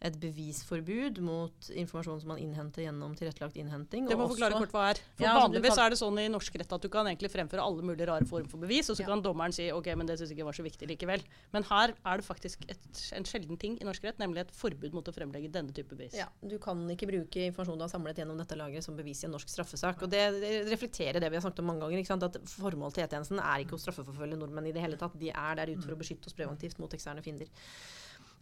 [0.00, 4.06] et bevisforbud mot informasjon som man innhenter gjennom tilrettelagt innhenting.
[4.06, 5.00] Det må forklare kort hva er.
[5.16, 7.30] For Ja, altså, Vanligvis kan- er det sånn i norsk rett at du kan egentlig
[7.32, 9.06] fremføre alle mulige rare former for bevis, og så Ja.
[9.06, 11.22] kan dommeren si ok, men det syns jeg ikke var så viktig likevel.
[11.52, 14.92] Men her er det faktisk et, en sjelden ting i norsk rett, nemlig et forbud
[14.92, 16.14] mot å fremlegge denne type bevis.
[16.14, 19.26] Ja, Du kan ikke bruke informasjon du har samlet gjennom dette lageret som bevis i
[19.26, 20.00] en norsk straffesak.
[20.02, 21.98] Og det, det reflekterer det vi har snakket om mange ganger.
[21.98, 22.22] Ikke sant?
[22.22, 25.18] At Formålet til E-tjenesten er ikke å straffeforfølge nordmenn i det hele tatt.
[25.18, 27.48] De er der ute for å beskytte oss preventivt mot eksterne fiender.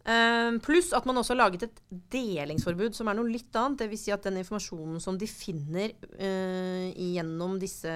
[0.07, 1.81] Um, Pluss at man også har laget et
[2.15, 3.83] delingsforbud, som er noe litt annet.
[3.83, 4.05] Dvs.
[4.05, 7.91] Si at den informasjonen som de finner uh, gjennom disse,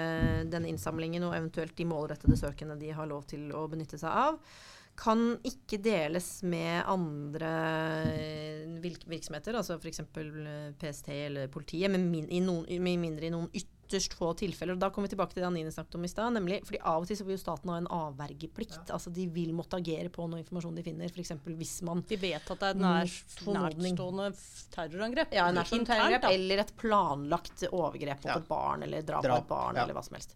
[0.50, 4.40] denne innsamlingen, og eventuelt de målrettede søkene de har lov til å benytte seg av,
[5.00, 7.50] kan ikke deles med andre
[8.10, 10.02] eh, virksomheter, altså f.eks.
[10.80, 12.66] PST eller politiet, med, min, i noen,
[13.00, 13.48] mindre i noen
[13.90, 14.76] ytterst få tilfeller.
[14.76, 16.32] Og da kommer vi tilbake til det Anine snakket om i stad.
[16.32, 18.90] nemlig, fordi Av og til så vil jo staten ha en avvergeplikt.
[18.90, 21.10] altså De vil måtte agere på noe informasjon de finner.
[21.10, 21.32] F.eks.
[21.44, 23.10] hvis man De vet at det er et nær,
[23.50, 24.30] nærstående
[24.74, 25.32] terrorangrep.
[25.34, 28.38] ja, en nærstående terrorangrep, eller et planlagt overgrep mot Ja.
[28.38, 29.82] et barn, eller drap, på et barn, ja.
[29.82, 30.34] eller hva som helst.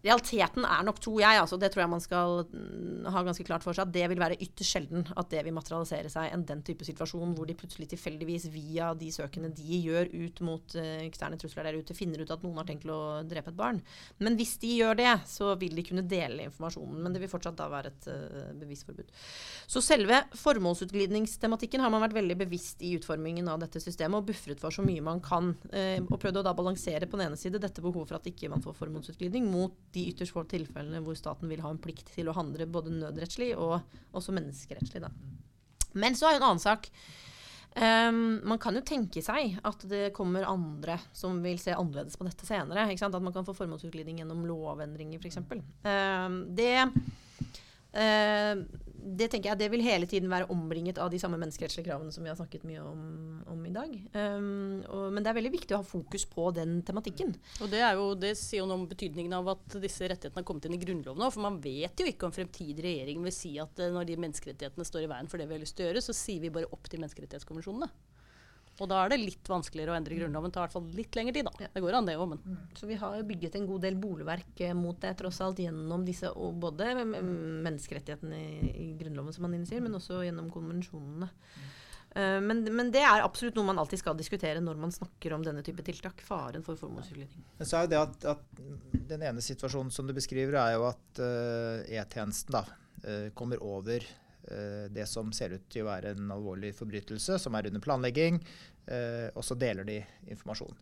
[0.00, 3.64] Realiteten er nok, tror jeg, altså, det tror jeg man skal mm, ha ganske klart
[3.64, 6.62] for seg, at det vil være ytterst sjelden at det vil materialisere seg en den
[6.64, 11.36] type situasjon hvor de plutselig tilfeldigvis via de søkene de gjør ut mot eh, eksterne
[11.40, 13.82] trusler der ute, finner ut at noen har tenkt å drepe et barn.
[14.24, 17.02] Men hvis de gjør det, så vil de kunne dele informasjonen.
[17.04, 19.12] Men det vil fortsatt da være et uh, bevisforbud.
[19.70, 24.60] Så selve formålsutglidningstematikken har man vært veldig bevisst i utformingen av dette systemet og buffret
[24.62, 25.52] for så mye man kan.
[25.74, 28.50] Uh, og prøvd å da balansere på den ene side dette behovet for at ikke
[28.52, 32.30] man får formålsutglidning, mot de ytterst få tilfellene hvor staten vil ha en plikt til
[32.30, 33.80] å handle både nødrettslig og
[34.16, 35.02] også menneskerettslig.
[35.02, 35.10] Da.
[35.98, 36.90] Men så er jo en annen sak.
[37.70, 42.26] Um, man kan jo tenke seg at det kommer andre som vil se annerledes på
[42.26, 42.88] dette senere.
[42.90, 45.38] At man kan få formålsutglidning gjennom lovendringer, f.eks.
[45.86, 46.96] Um, det eh,
[49.00, 52.24] det tenker jeg, det vil hele tiden være omringet av de samme menneskerettslige kravene som
[52.24, 53.00] vi har snakket mye om,
[53.50, 53.94] om i dag.
[54.14, 57.32] Um, og, men det er veldig viktig å ha fokus på den tematikken.
[57.64, 60.68] Og det, jo, det sier jo noe om betydningen av at disse rettighetene har kommet
[60.68, 61.34] inn i Grunnloven òg.
[61.34, 64.88] For man vet jo ikke om fremtidig regjering vil si at eh, når de menneskerettighetene
[64.88, 66.70] står i veien for det vi har lyst til å gjøre, så sier vi bare
[66.70, 67.90] opp til menneskerettighetskonvensjonene.
[68.80, 70.52] Og da er det litt vanskeligere å endre Grunnloven.
[70.54, 71.68] Tar i hvert fall litt lengre tid, da.
[71.74, 74.64] Det går an, det òg, men Så vi har jo bygget en god del bolverk
[74.64, 77.20] eh, mot det, tross alt, gjennom disse og både mm,
[77.66, 78.40] menneskerettighetene
[78.70, 81.30] i, Grunnloven, som man innsier, men også gjennom konvensjonene.
[82.14, 85.44] Eh, men, men det er absolutt noe man alltid skal diskutere når man snakker om
[85.46, 86.22] denne type tiltak.
[86.26, 87.44] Faren for formålsutglidning.
[87.58, 88.64] Men så er jo det at, at
[89.12, 92.64] Den ene situasjonen som du beskriver, er jo at uh, E-tjenesten da
[93.04, 97.58] eh, kommer over uh, det som ser ut til å være en alvorlig forbrytelse, som
[97.58, 98.40] er under planlegging,
[98.88, 99.98] og så deler de
[100.32, 100.74] informasjon.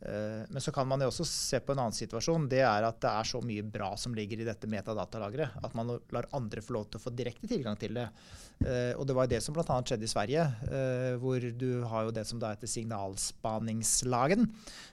[0.00, 2.46] Eh, men så kan man jo også se på en annen situasjon.
[2.50, 5.96] Det er at det er så mye bra som ligger i dette metadatalageret, at man
[6.14, 8.06] lar andre få lov til å få direkte tilgang til det.
[8.62, 9.80] Eh, og det var jo det som bl.a.
[9.82, 14.46] skjedde i Sverige, eh, hvor du har jo det som da heter signalspaningslagen,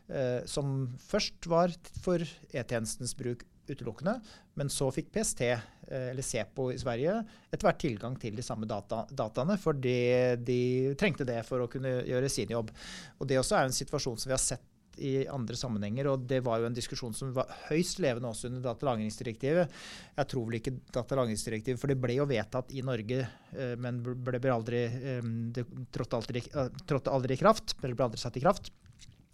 [0.09, 4.19] eh, som først var for E-tjenestens bruk utelukkende,
[4.57, 7.17] men så fikk PST, eh, eller SEPO i Sverige,
[7.51, 9.97] etter hvert tilgang til de samme data, dataene, fordi
[10.41, 10.59] de
[10.99, 12.71] trengte det for å kunne gjøre sin jobb.
[13.19, 14.71] Og det også er en situasjon som vi har sett
[15.01, 18.63] i andre sammenhenger, og det var jo en diskusjon som var høyst levende også under
[18.63, 19.75] datalagringsdirektivet.
[20.15, 24.39] Jeg tror vel ikke datalagringsdirektivet, for det ble jo vedtatt i Norge, eh, men ble,
[24.39, 28.39] ble aldri, eh, det trådte aldri, eh, trådte aldri i kraft, eller ble aldri satt
[28.39, 28.71] i kraft.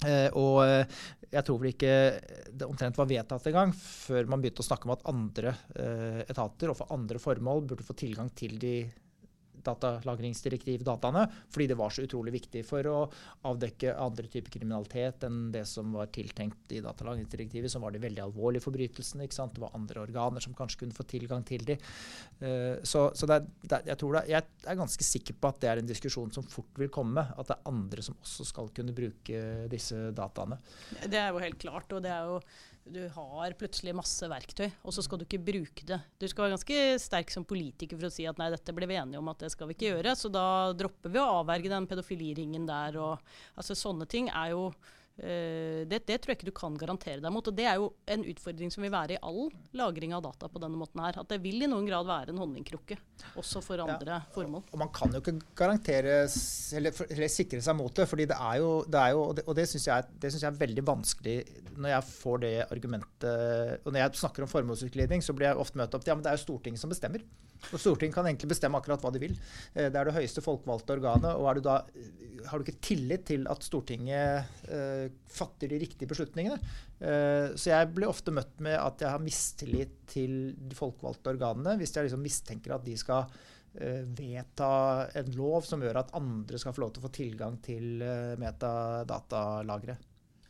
[0.07, 1.93] Eh, og eh, jeg tror vel ikke
[2.49, 6.71] det omtrent var vedtatt engang før man begynte å snakke om at andre eh, etater
[6.71, 8.75] og for andre formål burde få tilgang til de
[9.65, 12.97] datalagringsdirektiv-dataene, fordi det var så utrolig viktig for å
[13.49, 18.23] avdekke andre typer kriminalitet enn det som var tiltenkt i datalagringsdirektivet, som var de veldig
[18.25, 19.27] alvorlige forbrytelsene.
[19.31, 21.77] Det var andre organer som kanskje kunne få tilgang til de.
[22.41, 25.71] Uh, så, så det er, det, jeg, det, jeg er ganske sikker på at det
[25.71, 27.23] er en diskusjon som fort vil komme.
[27.35, 30.59] At det er andre som også skal kunne bruke disse dataene.
[31.05, 31.91] Det er jo helt klart.
[31.91, 32.39] og det er jo
[32.89, 35.99] du har plutselig masse verktøy, og så skal du ikke bruke det.
[36.19, 38.97] Du skal være ganske sterk som politiker for å si at nei, dette ble vi
[38.99, 40.45] enige om at det skal vi ikke gjøre, så da
[40.77, 42.97] dropper vi å avverge den pedofiliringen der.
[43.01, 44.65] Og, altså, sånne ting er jo
[45.21, 47.45] det, det, tror jeg ikke du kan garantere deg mot.
[47.45, 50.49] og Det er jo en utfordring som vil være i all lagring av data.
[50.49, 52.97] på denne måten her, At det vil i noen grad være en honningkrukke,
[53.37, 54.21] også for andre ja.
[54.33, 54.63] formål.
[54.71, 58.07] Og Man kan jo ikke garantere eller, eller, sikre seg mot det.
[58.09, 60.59] fordi det er jo, det er jo Og det, og det syns jeg, jeg, er
[60.63, 61.37] veldig vanskelig
[61.77, 65.77] når jeg får det argumentet Og når jeg snakker om formålsutglidning, så blir jeg ofte
[65.77, 67.21] møtt opp ja, men det er jo Stortinget som bestemmer.
[67.69, 69.35] Og Stortinget kan egentlig bestemme akkurat hva de vil.
[69.75, 71.29] Eh, det er det høyeste folkevalgte organet.
[71.35, 71.77] og du da,
[72.49, 76.57] Har du ikke tillit til at Stortinget uh, fatter de riktige beslutningene?
[76.97, 81.77] Uh, så jeg blir ofte møtt med at jeg har mistillit til de folkevalgte organene
[81.79, 84.71] hvis jeg liksom mistenker at de skal uh, vedta
[85.21, 88.01] en lov som gjør at andre skal få lov til å få tilgang til
[88.41, 89.99] metadatalagre.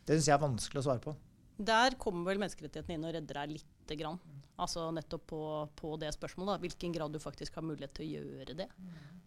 [0.02, 1.18] Det syns jeg er vanskelig å svare på.
[1.62, 4.18] Der kommer vel menneskerettighetene inn og redder deg lite grann.
[4.62, 5.42] Altså nettopp på,
[5.78, 6.56] på det spørsmålet.
[6.56, 6.62] Da.
[6.66, 8.70] Hvilken grad du faktisk har mulighet til å gjøre det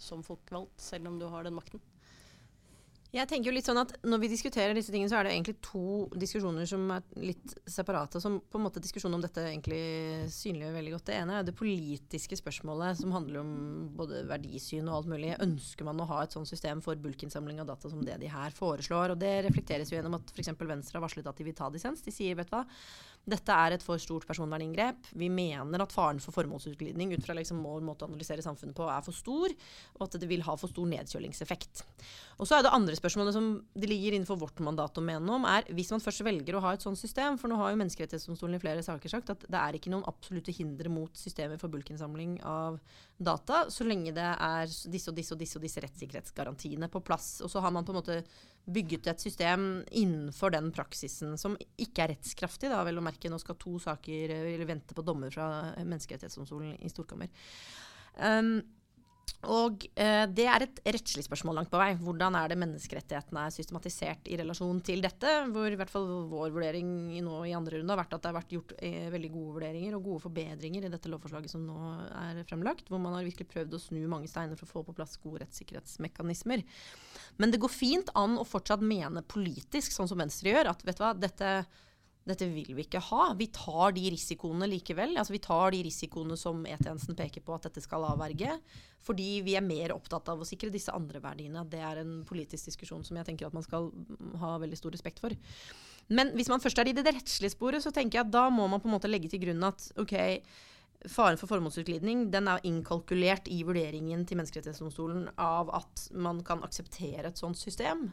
[0.03, 1.82] som folkevalgt, selv om du har den makten.
[3.15, 5.57] Jeg tenker jo litt sånn at Når vi diskuterer disse tingene, så er det egentlig
[5.62, 8.19] to diskusjoner som er litt separate.
[8.23, 11.07] Som på en måte diskusjonen om dette egentlig synliggjør veldig godt.
[11.11, 13.53] Det ene er det politiske spørsmålet som handler om
[13.95, 15.35] både verdisyn og alt mulig.
[15.45, 18.55] Ønsker man å ha et sånt system for bulkinnsamling av data som det de her
[18.57, 19.15] foreslår?
[19.15, 20.51] Og det reflekteres jo gjennom at f.eks.
[20.65, 22.03] Venstre har varslet at de vil ta dissens.
[22.03, 22.65] De sier vet du hva,
[23.25, 25.09] dette er et for stort personverninngrep.
[25.16, 28.85] Vi mener at faren for formålsutglidning ut fra liksom vår måte å analysere samfunnet på
[28.91, 29.55] er for stor,
[29.97, 31.85] og at det vil ha for stor nedkjølingseffekt.
[32.37, 35.47] Og så er det andre spørsmålet som det ligger innenfor vårt mandat å mene om,
[35.49, 38.59] er hvis man først velger å ha et sånt system, for nå har jo Menneskerettighetsdomstolen
[38.59, 42.39] i flere saker sagt at det er ikke noen absolutte hindre mot systemet for bulkinnsamling
[42.45, 42.77] av
[43.17, 47.39] data, så lenge det er disse og disse og disse og disse rettssikkerhetsgarantiene på plass.
[47.45, 48.19] Og så har man på en måte
[48.65, 52.73] bygget et system innenfor den praksisen som ikke er rettskraftig.
[52.73, 53.31] Da, vel å merke.
[53.31, 55.49] Nå skal to saker eller vente på dommer fra
[55.79, 57.31] Menneskerettighetsdomstolen i Storkammer.
[58.19, 58.57] Um,
[59.51, 61.91] og eh, Det er et rettslig spørsmål langt på vei.
[62.01, 65.33] Hvordan er det menneskerettighetene er systematisert i relasjon til dette?
[65.53, 66.89] Hvor i hvert fall vår vurdering
[67.25, 69.99] nå i andre runde har vært at det har vært gjort eh, veldig gode vurderinger
[69.99, 71.79] og gode forbedringer i dette lovforslaget som nå
[72.25, 72.89] er fremlagt.
[72.91, 75.45] Hvor man har virkelig prøvd å snu mange steiner for å få på plass gode
[75.45, 76.64] rettssikkerhetsmekanismer.
[77.41, 81.01] Men det går fint an å fortsatt mene politisk, sånn som Venstre gjør, at vet
[81.01, 81.57] du hva, dette
[82.25, 83.25] dette vil vi ikke ha.
[83.37, 85.12] Vi tar de risikoene likevel.
[85.20, 88.55] Altså vi tar de risikoene som E-tjenesten peker på at dette skal avverge.
[89.05, 91.66] Fordi vi er mer opptatt av å sikre disse andre verdiene.
[91.68, 93.91] Det er en politisk diskusjon som jeg tenker at man skal
[94.41, 95.37] ha veldig stor respekt for.
[96.09, 98.68] Men hvis man først er i det rettslige sporet, så tenker jeg at da må
[98.72, 100.16] man på en måte legge til grunn at ok,
[101.12, 107.29] faren for formålsutglidning den er innkalkulert i vurderingen til Menneskerettighetsdomstolen av at man kan akseptere
[107.29, 108.09] et sånt system.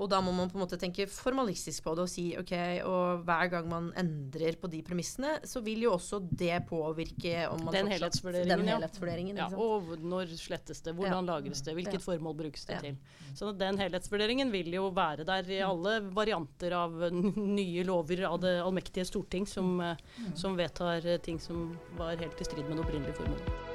[0.00, 2.52] Og da må man på en måte tenke formalistisk på det og si ok,
[2.88, 7.66] og hver gang man endrer på de premissene, så vil jo også det påvirke om
[7.66, 8.62] man den helhetsvurderingen.
[8.62, 9.50] Den helhetsvurderingen ja.
[9.52, 9.60] ja.
[9.60, 11.34] Og når slettes det, hvordan ja.
[11.34, 12.04] lagres det, hvilket ja.
[12.06, 12.96] formål brukes det til.
[13.36, 18.56] Så den helhetsvurderingen vil jo være der i alle varianter av nye lover av det
[18.64, 19.76] allmektige storting som.
[19.80, 19.96] Eh,
[20.34, 23.71] som vedtar ting som var helt i strid med det opprinnelige formålet.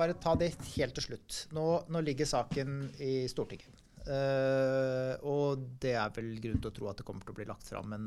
[0.00, 1.44] Bare ta det helt til slutt.
[1.56, 3.80] Nå, nå ligger saken i Stortinget.
[4.00, 7.44] Uh, og det er vel grunn til å tro at det kommer til å bli
[7.46, 8.06] lagt fram en,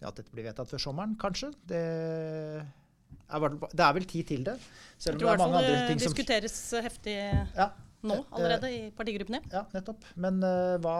[0.00, 1.52] ja, At dette blir vedtatt før sommeren, kanskje.
[1.70, 4.56] Det er, det er vel tid til det.
[4.98, 6.58] Selv om det er mange andre ting som Jeg tror i hvert fall det diskuteres
[6.88, 7.16] heftig
[7.62, 7.68] ja,
[8.10, 9.42] nå allerede i partigruppene.
[9.54, 10.08] Ja, nettopp.
[10.26, 10.96] Men uh, hva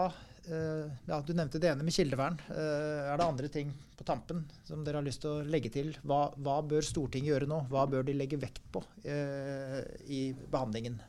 [0.47, 2.35] ja, Du nevnte det ene med kildevern.
[2.49, 5.93] Uh, er det andre ting på tampen som dere har lyst til å legge til?
[6.03, 7.63] Hva, hva bør Stortinget gjøre nå?
[7.71, 10.99] Hva bør de legge vekt på uh, i behandlingen?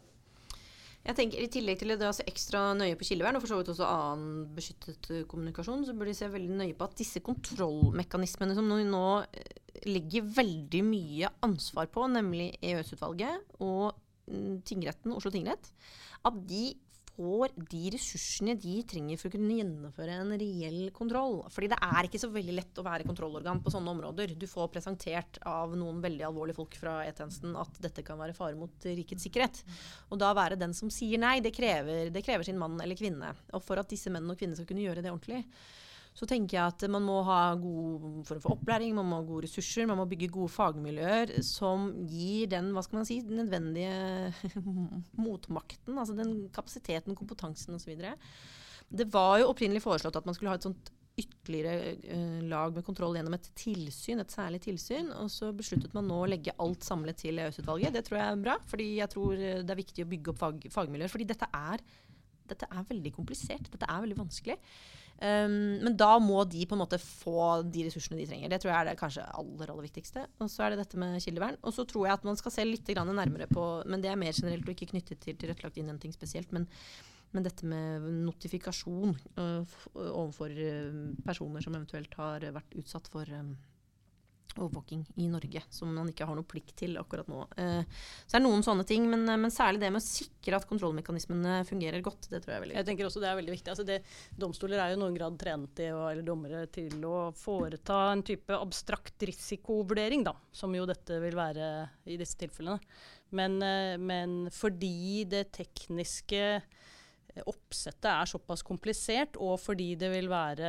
[1.05, 3.75] Jeg tenker I tillegg til å se ekstra nøye på kildevern, og for så vidt
[3.75, 8.71] også annen beskyttet kommunikasjon, så bør de se veldig nøye på at disse kontrollmekanismene som
[8.71, 9.05] nå
[9.91, 13.93] legger veldig mye ansvar på, nemlig EØS-utvalget og
[14.31, 15.69] mm, tingretten, Oslo tingrett,
[16.25, 16.71] at de
[17.15, 21.39] får de ressursene de trenger for å kunne gjennomføre en reell kontroll.
[21.53, 24.35] Fordi det er ikke så veldig lett å være kontrollorgan på sånne områder.
[24.39, 28.59] Du får presentert av noen veldig alvorlige folk fra E-tjenesten at dette kan være fare
[28.59, 29.63] mot rikets sikkerhet.
[30.11, 33.35] Og da være den som sier nei, det krever, det krever sin mann eller kvinne.
[33.55, 35.45] Og for at disse mennene og kvinnene skal kunne gjøre det ordentlig,
[36.15, 39.49] så tenker jeg at man må ha god form for opplæring, man må ha gode
[39.49, 44.61] ressurser, man må bygge gode fagmiljøer som gir den hva skal man si, den nødvendige
[45.25, 45.99] motmakten.
[45.99, 47.97] Altså den kapasiteten, kompetansen osv.
[48.95, 52.87] Det var jo opprinnelig foreslått at man skulle ha et sånt ytterligere uh, lag med
[52.87, 55.11] kontroll gjennom et tilsyn, et særlig tilsyn.
[55.19, 57.95] Og så besluttet man nå å legge alt samlet til EØS-utvalget.
[57.95, 60.67] Det tror jeg er bra, fordi jeg tror det er viktig å bygge opp fag,
[60.75, 61.13] fagmiljøer.
[61.13, 61.85] Fordi dette er,
[62.51, 63.71] dette er veldig komplisert.
[63.73, 64.59] Dette er veldig vanskelig.
[65.15, 68.51] Um, men da må de på en måte få de ressursene de trenger.
[68.51, 70.27] Det tror jeg er det kanskje aller aller viktigste.
[70.43, 71.59] Og så er det dette med kildevern.
[71.63, 74.35] Og så tror jeg at man skal se litt nærmere på Men det er mer
[74.35, 76.53] generelt og ikke knyttet til tilrettelagt innhenting spesielt.
[76.53, 76.69] men
[77.35, 79.65] men dette med notifikasjon uh,
[79.99, 83.57] overfor uh, personer som eventuelt har vært utsatt for um,
[84.57, 87.41] overvåking i Norge, som man ikke har noe plikt til akkurat nå.
[87.59, 87.83] Eh,
[88.23, 91.57] så det er noen sånne ting, men, men, særlig det med å sikre at kontrollmekanismene
[91.69, 92.29] fungerer godt.
[92.31, 92.83] Det tror jeg er veldig viktig.
[92.83, 93.75] Jeg tenker også det er veldig viktig.
[93.75, 93.99] Altså det,
[94.45, 99.27] domstoler er jo noen grad trent i, eller dommere til å foreta en type abstrakt
[99.27, 101.71] risikovurdering, da, som jo dette vil være
[102.11, 102.79] i disse tilfellene.
[103.35, 103.59] Men,
[103.99, 106.45] men fordi det tekniske
[107.43, 110.69] oppsettet er såpass komplisert, og fordi det vil være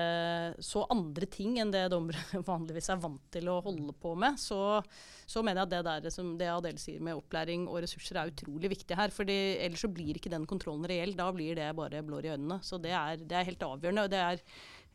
[0.63, 4.79] så andre ting enn det dommere vanligvis er vant til å holde på med, så,
[5.29, 8.33] så mener jeg at det der som det Adele sier med opplæring og ressurser er
[8.33, 9.13] utrolig viktig her.
[9.13, 11.13] fordi Ellers så blir ikke den kontrollen reell.
[11.17, 12.59] Da blir det bare blår i øynene.
[12.65, 14.07] Så det er, det er helt avgjørende.
[14.07, 14.41] og det er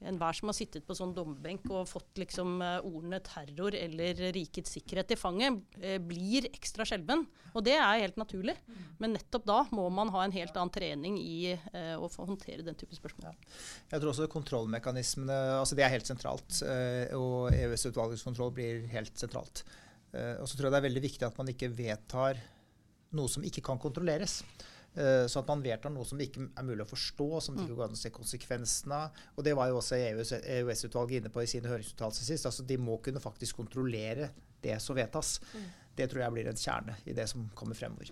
[0.06, 4.72] enhver som har sittet på sånn dommerbenk og fått liksom uh, ordene terror eller rikets
[4.76, 7.26] sikkerhet i fanget, uh, blir ekstra skjelven.
[7.50, 8.54] Og det er helt naturlig.
[9.02, 12.78] Men nettopp da må man ha en helt annen trening i uh, å håndtere den
[12.78, 13.30] type spørsmål.
[13.30, 13.60] Ja.
[13.94, 16.62] Jeg tror også kontrollmekanismene altså det er helt sentralt.
[17.16, 19.64] og EØS-utvalgets kontroll blir helt sentralt.
[20.12, 22.40] og så tror jeg det er veldig viktig at man ikke vedtar
[23.16, 24.40] noe som ikke kan kontrolleres.
[24.94, 27.78] Eh, så at man vedtar noe som ikke er mulig å forstå, som det ikke
[27.78, 29.20] går an å se konsekvensene av.
[29.36, 32.48] Og det var jo også EØS-utvalget e inne på i sine høringsuttalelser sist.
[32.50, 34.32] altså De må kunne faktisk kontrollere
[34.64, 35.38] det som vedtas.
[35.54, 35.68] Mm.
[36.00, 38.10] Det tror jeg blir en kjerne i det som kommer fremover.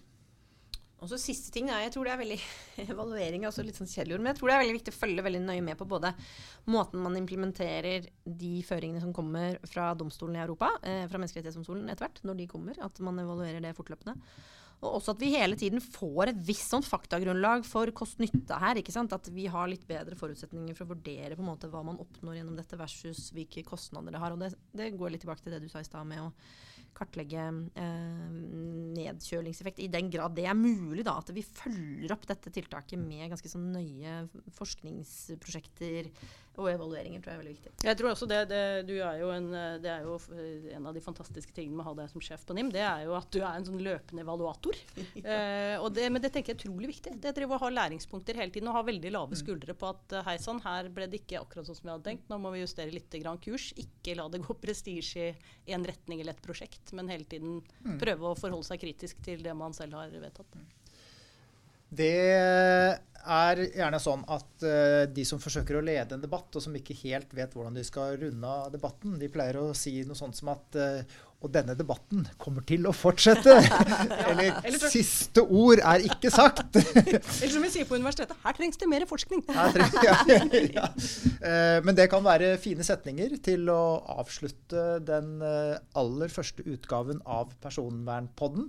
[0.99, 2.39] Og så siste ting, jeg tror det er veldig
[2.93, 5.24] evaluering er også litt sånn kjedelig men jeg tror det er veldig viktig å følge
[5.29, 6.11] veldig nøye med på både
[6.74, 12.09] måten man implementerer de føringene som kommer fra domstolen i Europa, eh, fra Menneskerettighetsdomstolen etter
[12.09, 14.16] hvert, når de kommer, at man evaluerer det fortløpende.
[14.79, 18.79] Og også at vi hele tiden får et visst sånn faktagrunnlag for kost-nytte her.
[18.79, 19.14] ikke sant?
[19.16, 22.39] At vi har litt bedre forutsetninger for å vurdere på en måte hva man oppnår
[22.39, 24.37] gjennom dette, versus hvilke kostnader det har.
[24.37, 26.31] Og det, det går litt tilbake til det du sa i stad med å
[26.99, 27.43] kartlegge
[27.79, 28.29] eh,
[28.99, 31.05] nedkjølingseffekt, i den grad det er mulig.
[31.07, 34.20] da, At vi følger opp dette tiltaket med ganske sånn nøye
[34.59, 36.11] forskningsprosjekter
[36.59, 37.23] og evalueringer.
[37.23, 37.73] tror jeg er veldig viktig.
[37.87, 38.61] Jeg tror også det, det,
[38.99, 39.49] er en,
[39.83, 40.19] det er jo
[40.75, 43.07] en av de fantastiske tingene med å ha deg som sjef på NIM, det er
[43.07, 44.79] jo at du er en sånn løpende evaluator.
[45.23, 47.15] eh, det, men det tenker jeg er utrolig viktig.
[47.23, 49.41] Det driver å ha læringspunkter hele tiden og ha veldig lave mm.
[49.43, 52.29] skuldre på at hei sann, her ble det ikke akkurat sånn som vi hadde tenkt.
[52.31, 53.71] Nå må vi justere litt grann kurs.
[53.79, 57.99] Ikke la det gå prestisje i en retning eller et prosjekt men hele tiden mm.
[58.01, 60.59] prøve å forholde seg kritisk til det man selv har vedtatt.
[61.89, 62.14] Det
[63.28, 66.97] er gjerne sånn at uh, de som forsøker å lede en debatt, og som ikke
[67.05, 70.53] helt vet hvordan de skal runde av debatten, de pleier å si noe sånt som
[70.55, 73.53] at uh, og denne debatten kommer til å fortsette.
[74.30, 76.74] Eller, Eller så, siste ord er ikke sagt.
[76.99, 79.45] Eller som vi sier på universitetet, her trengs det mer forskning.
[79.47, 80.16] Trengs, ja,
[80.74, 80.89] ja.
[81.39, 83.80] Uh, men det kan være fine setninger til å
[84.18, 88.66] avslutte den aller første utgaven av Personvernpodden.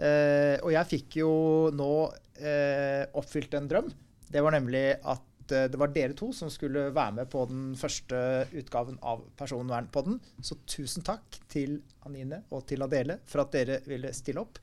[0.00, 1.32] Og jeg fikk jo
[1.76, 1.92] nå
[2.40, 3.90] oppfylt en drøm.
[4.30, 7.74] Det var nemlig at Eh, det var dere to som skulle være med på den
[7.78, 10.20] første utgaven av Personvernpodden.
[10.42, 14.60] Så tusen takk til Anine og til Adele for at dere ville stille opp.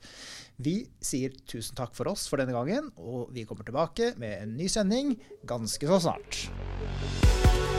[0.56, 4.56] Vi sier tusen takk for oss for denne gangen, og vi kommer tilbake med en
[4.58, 5.14] ny sending
[5.46, 7.77] ganske så snart.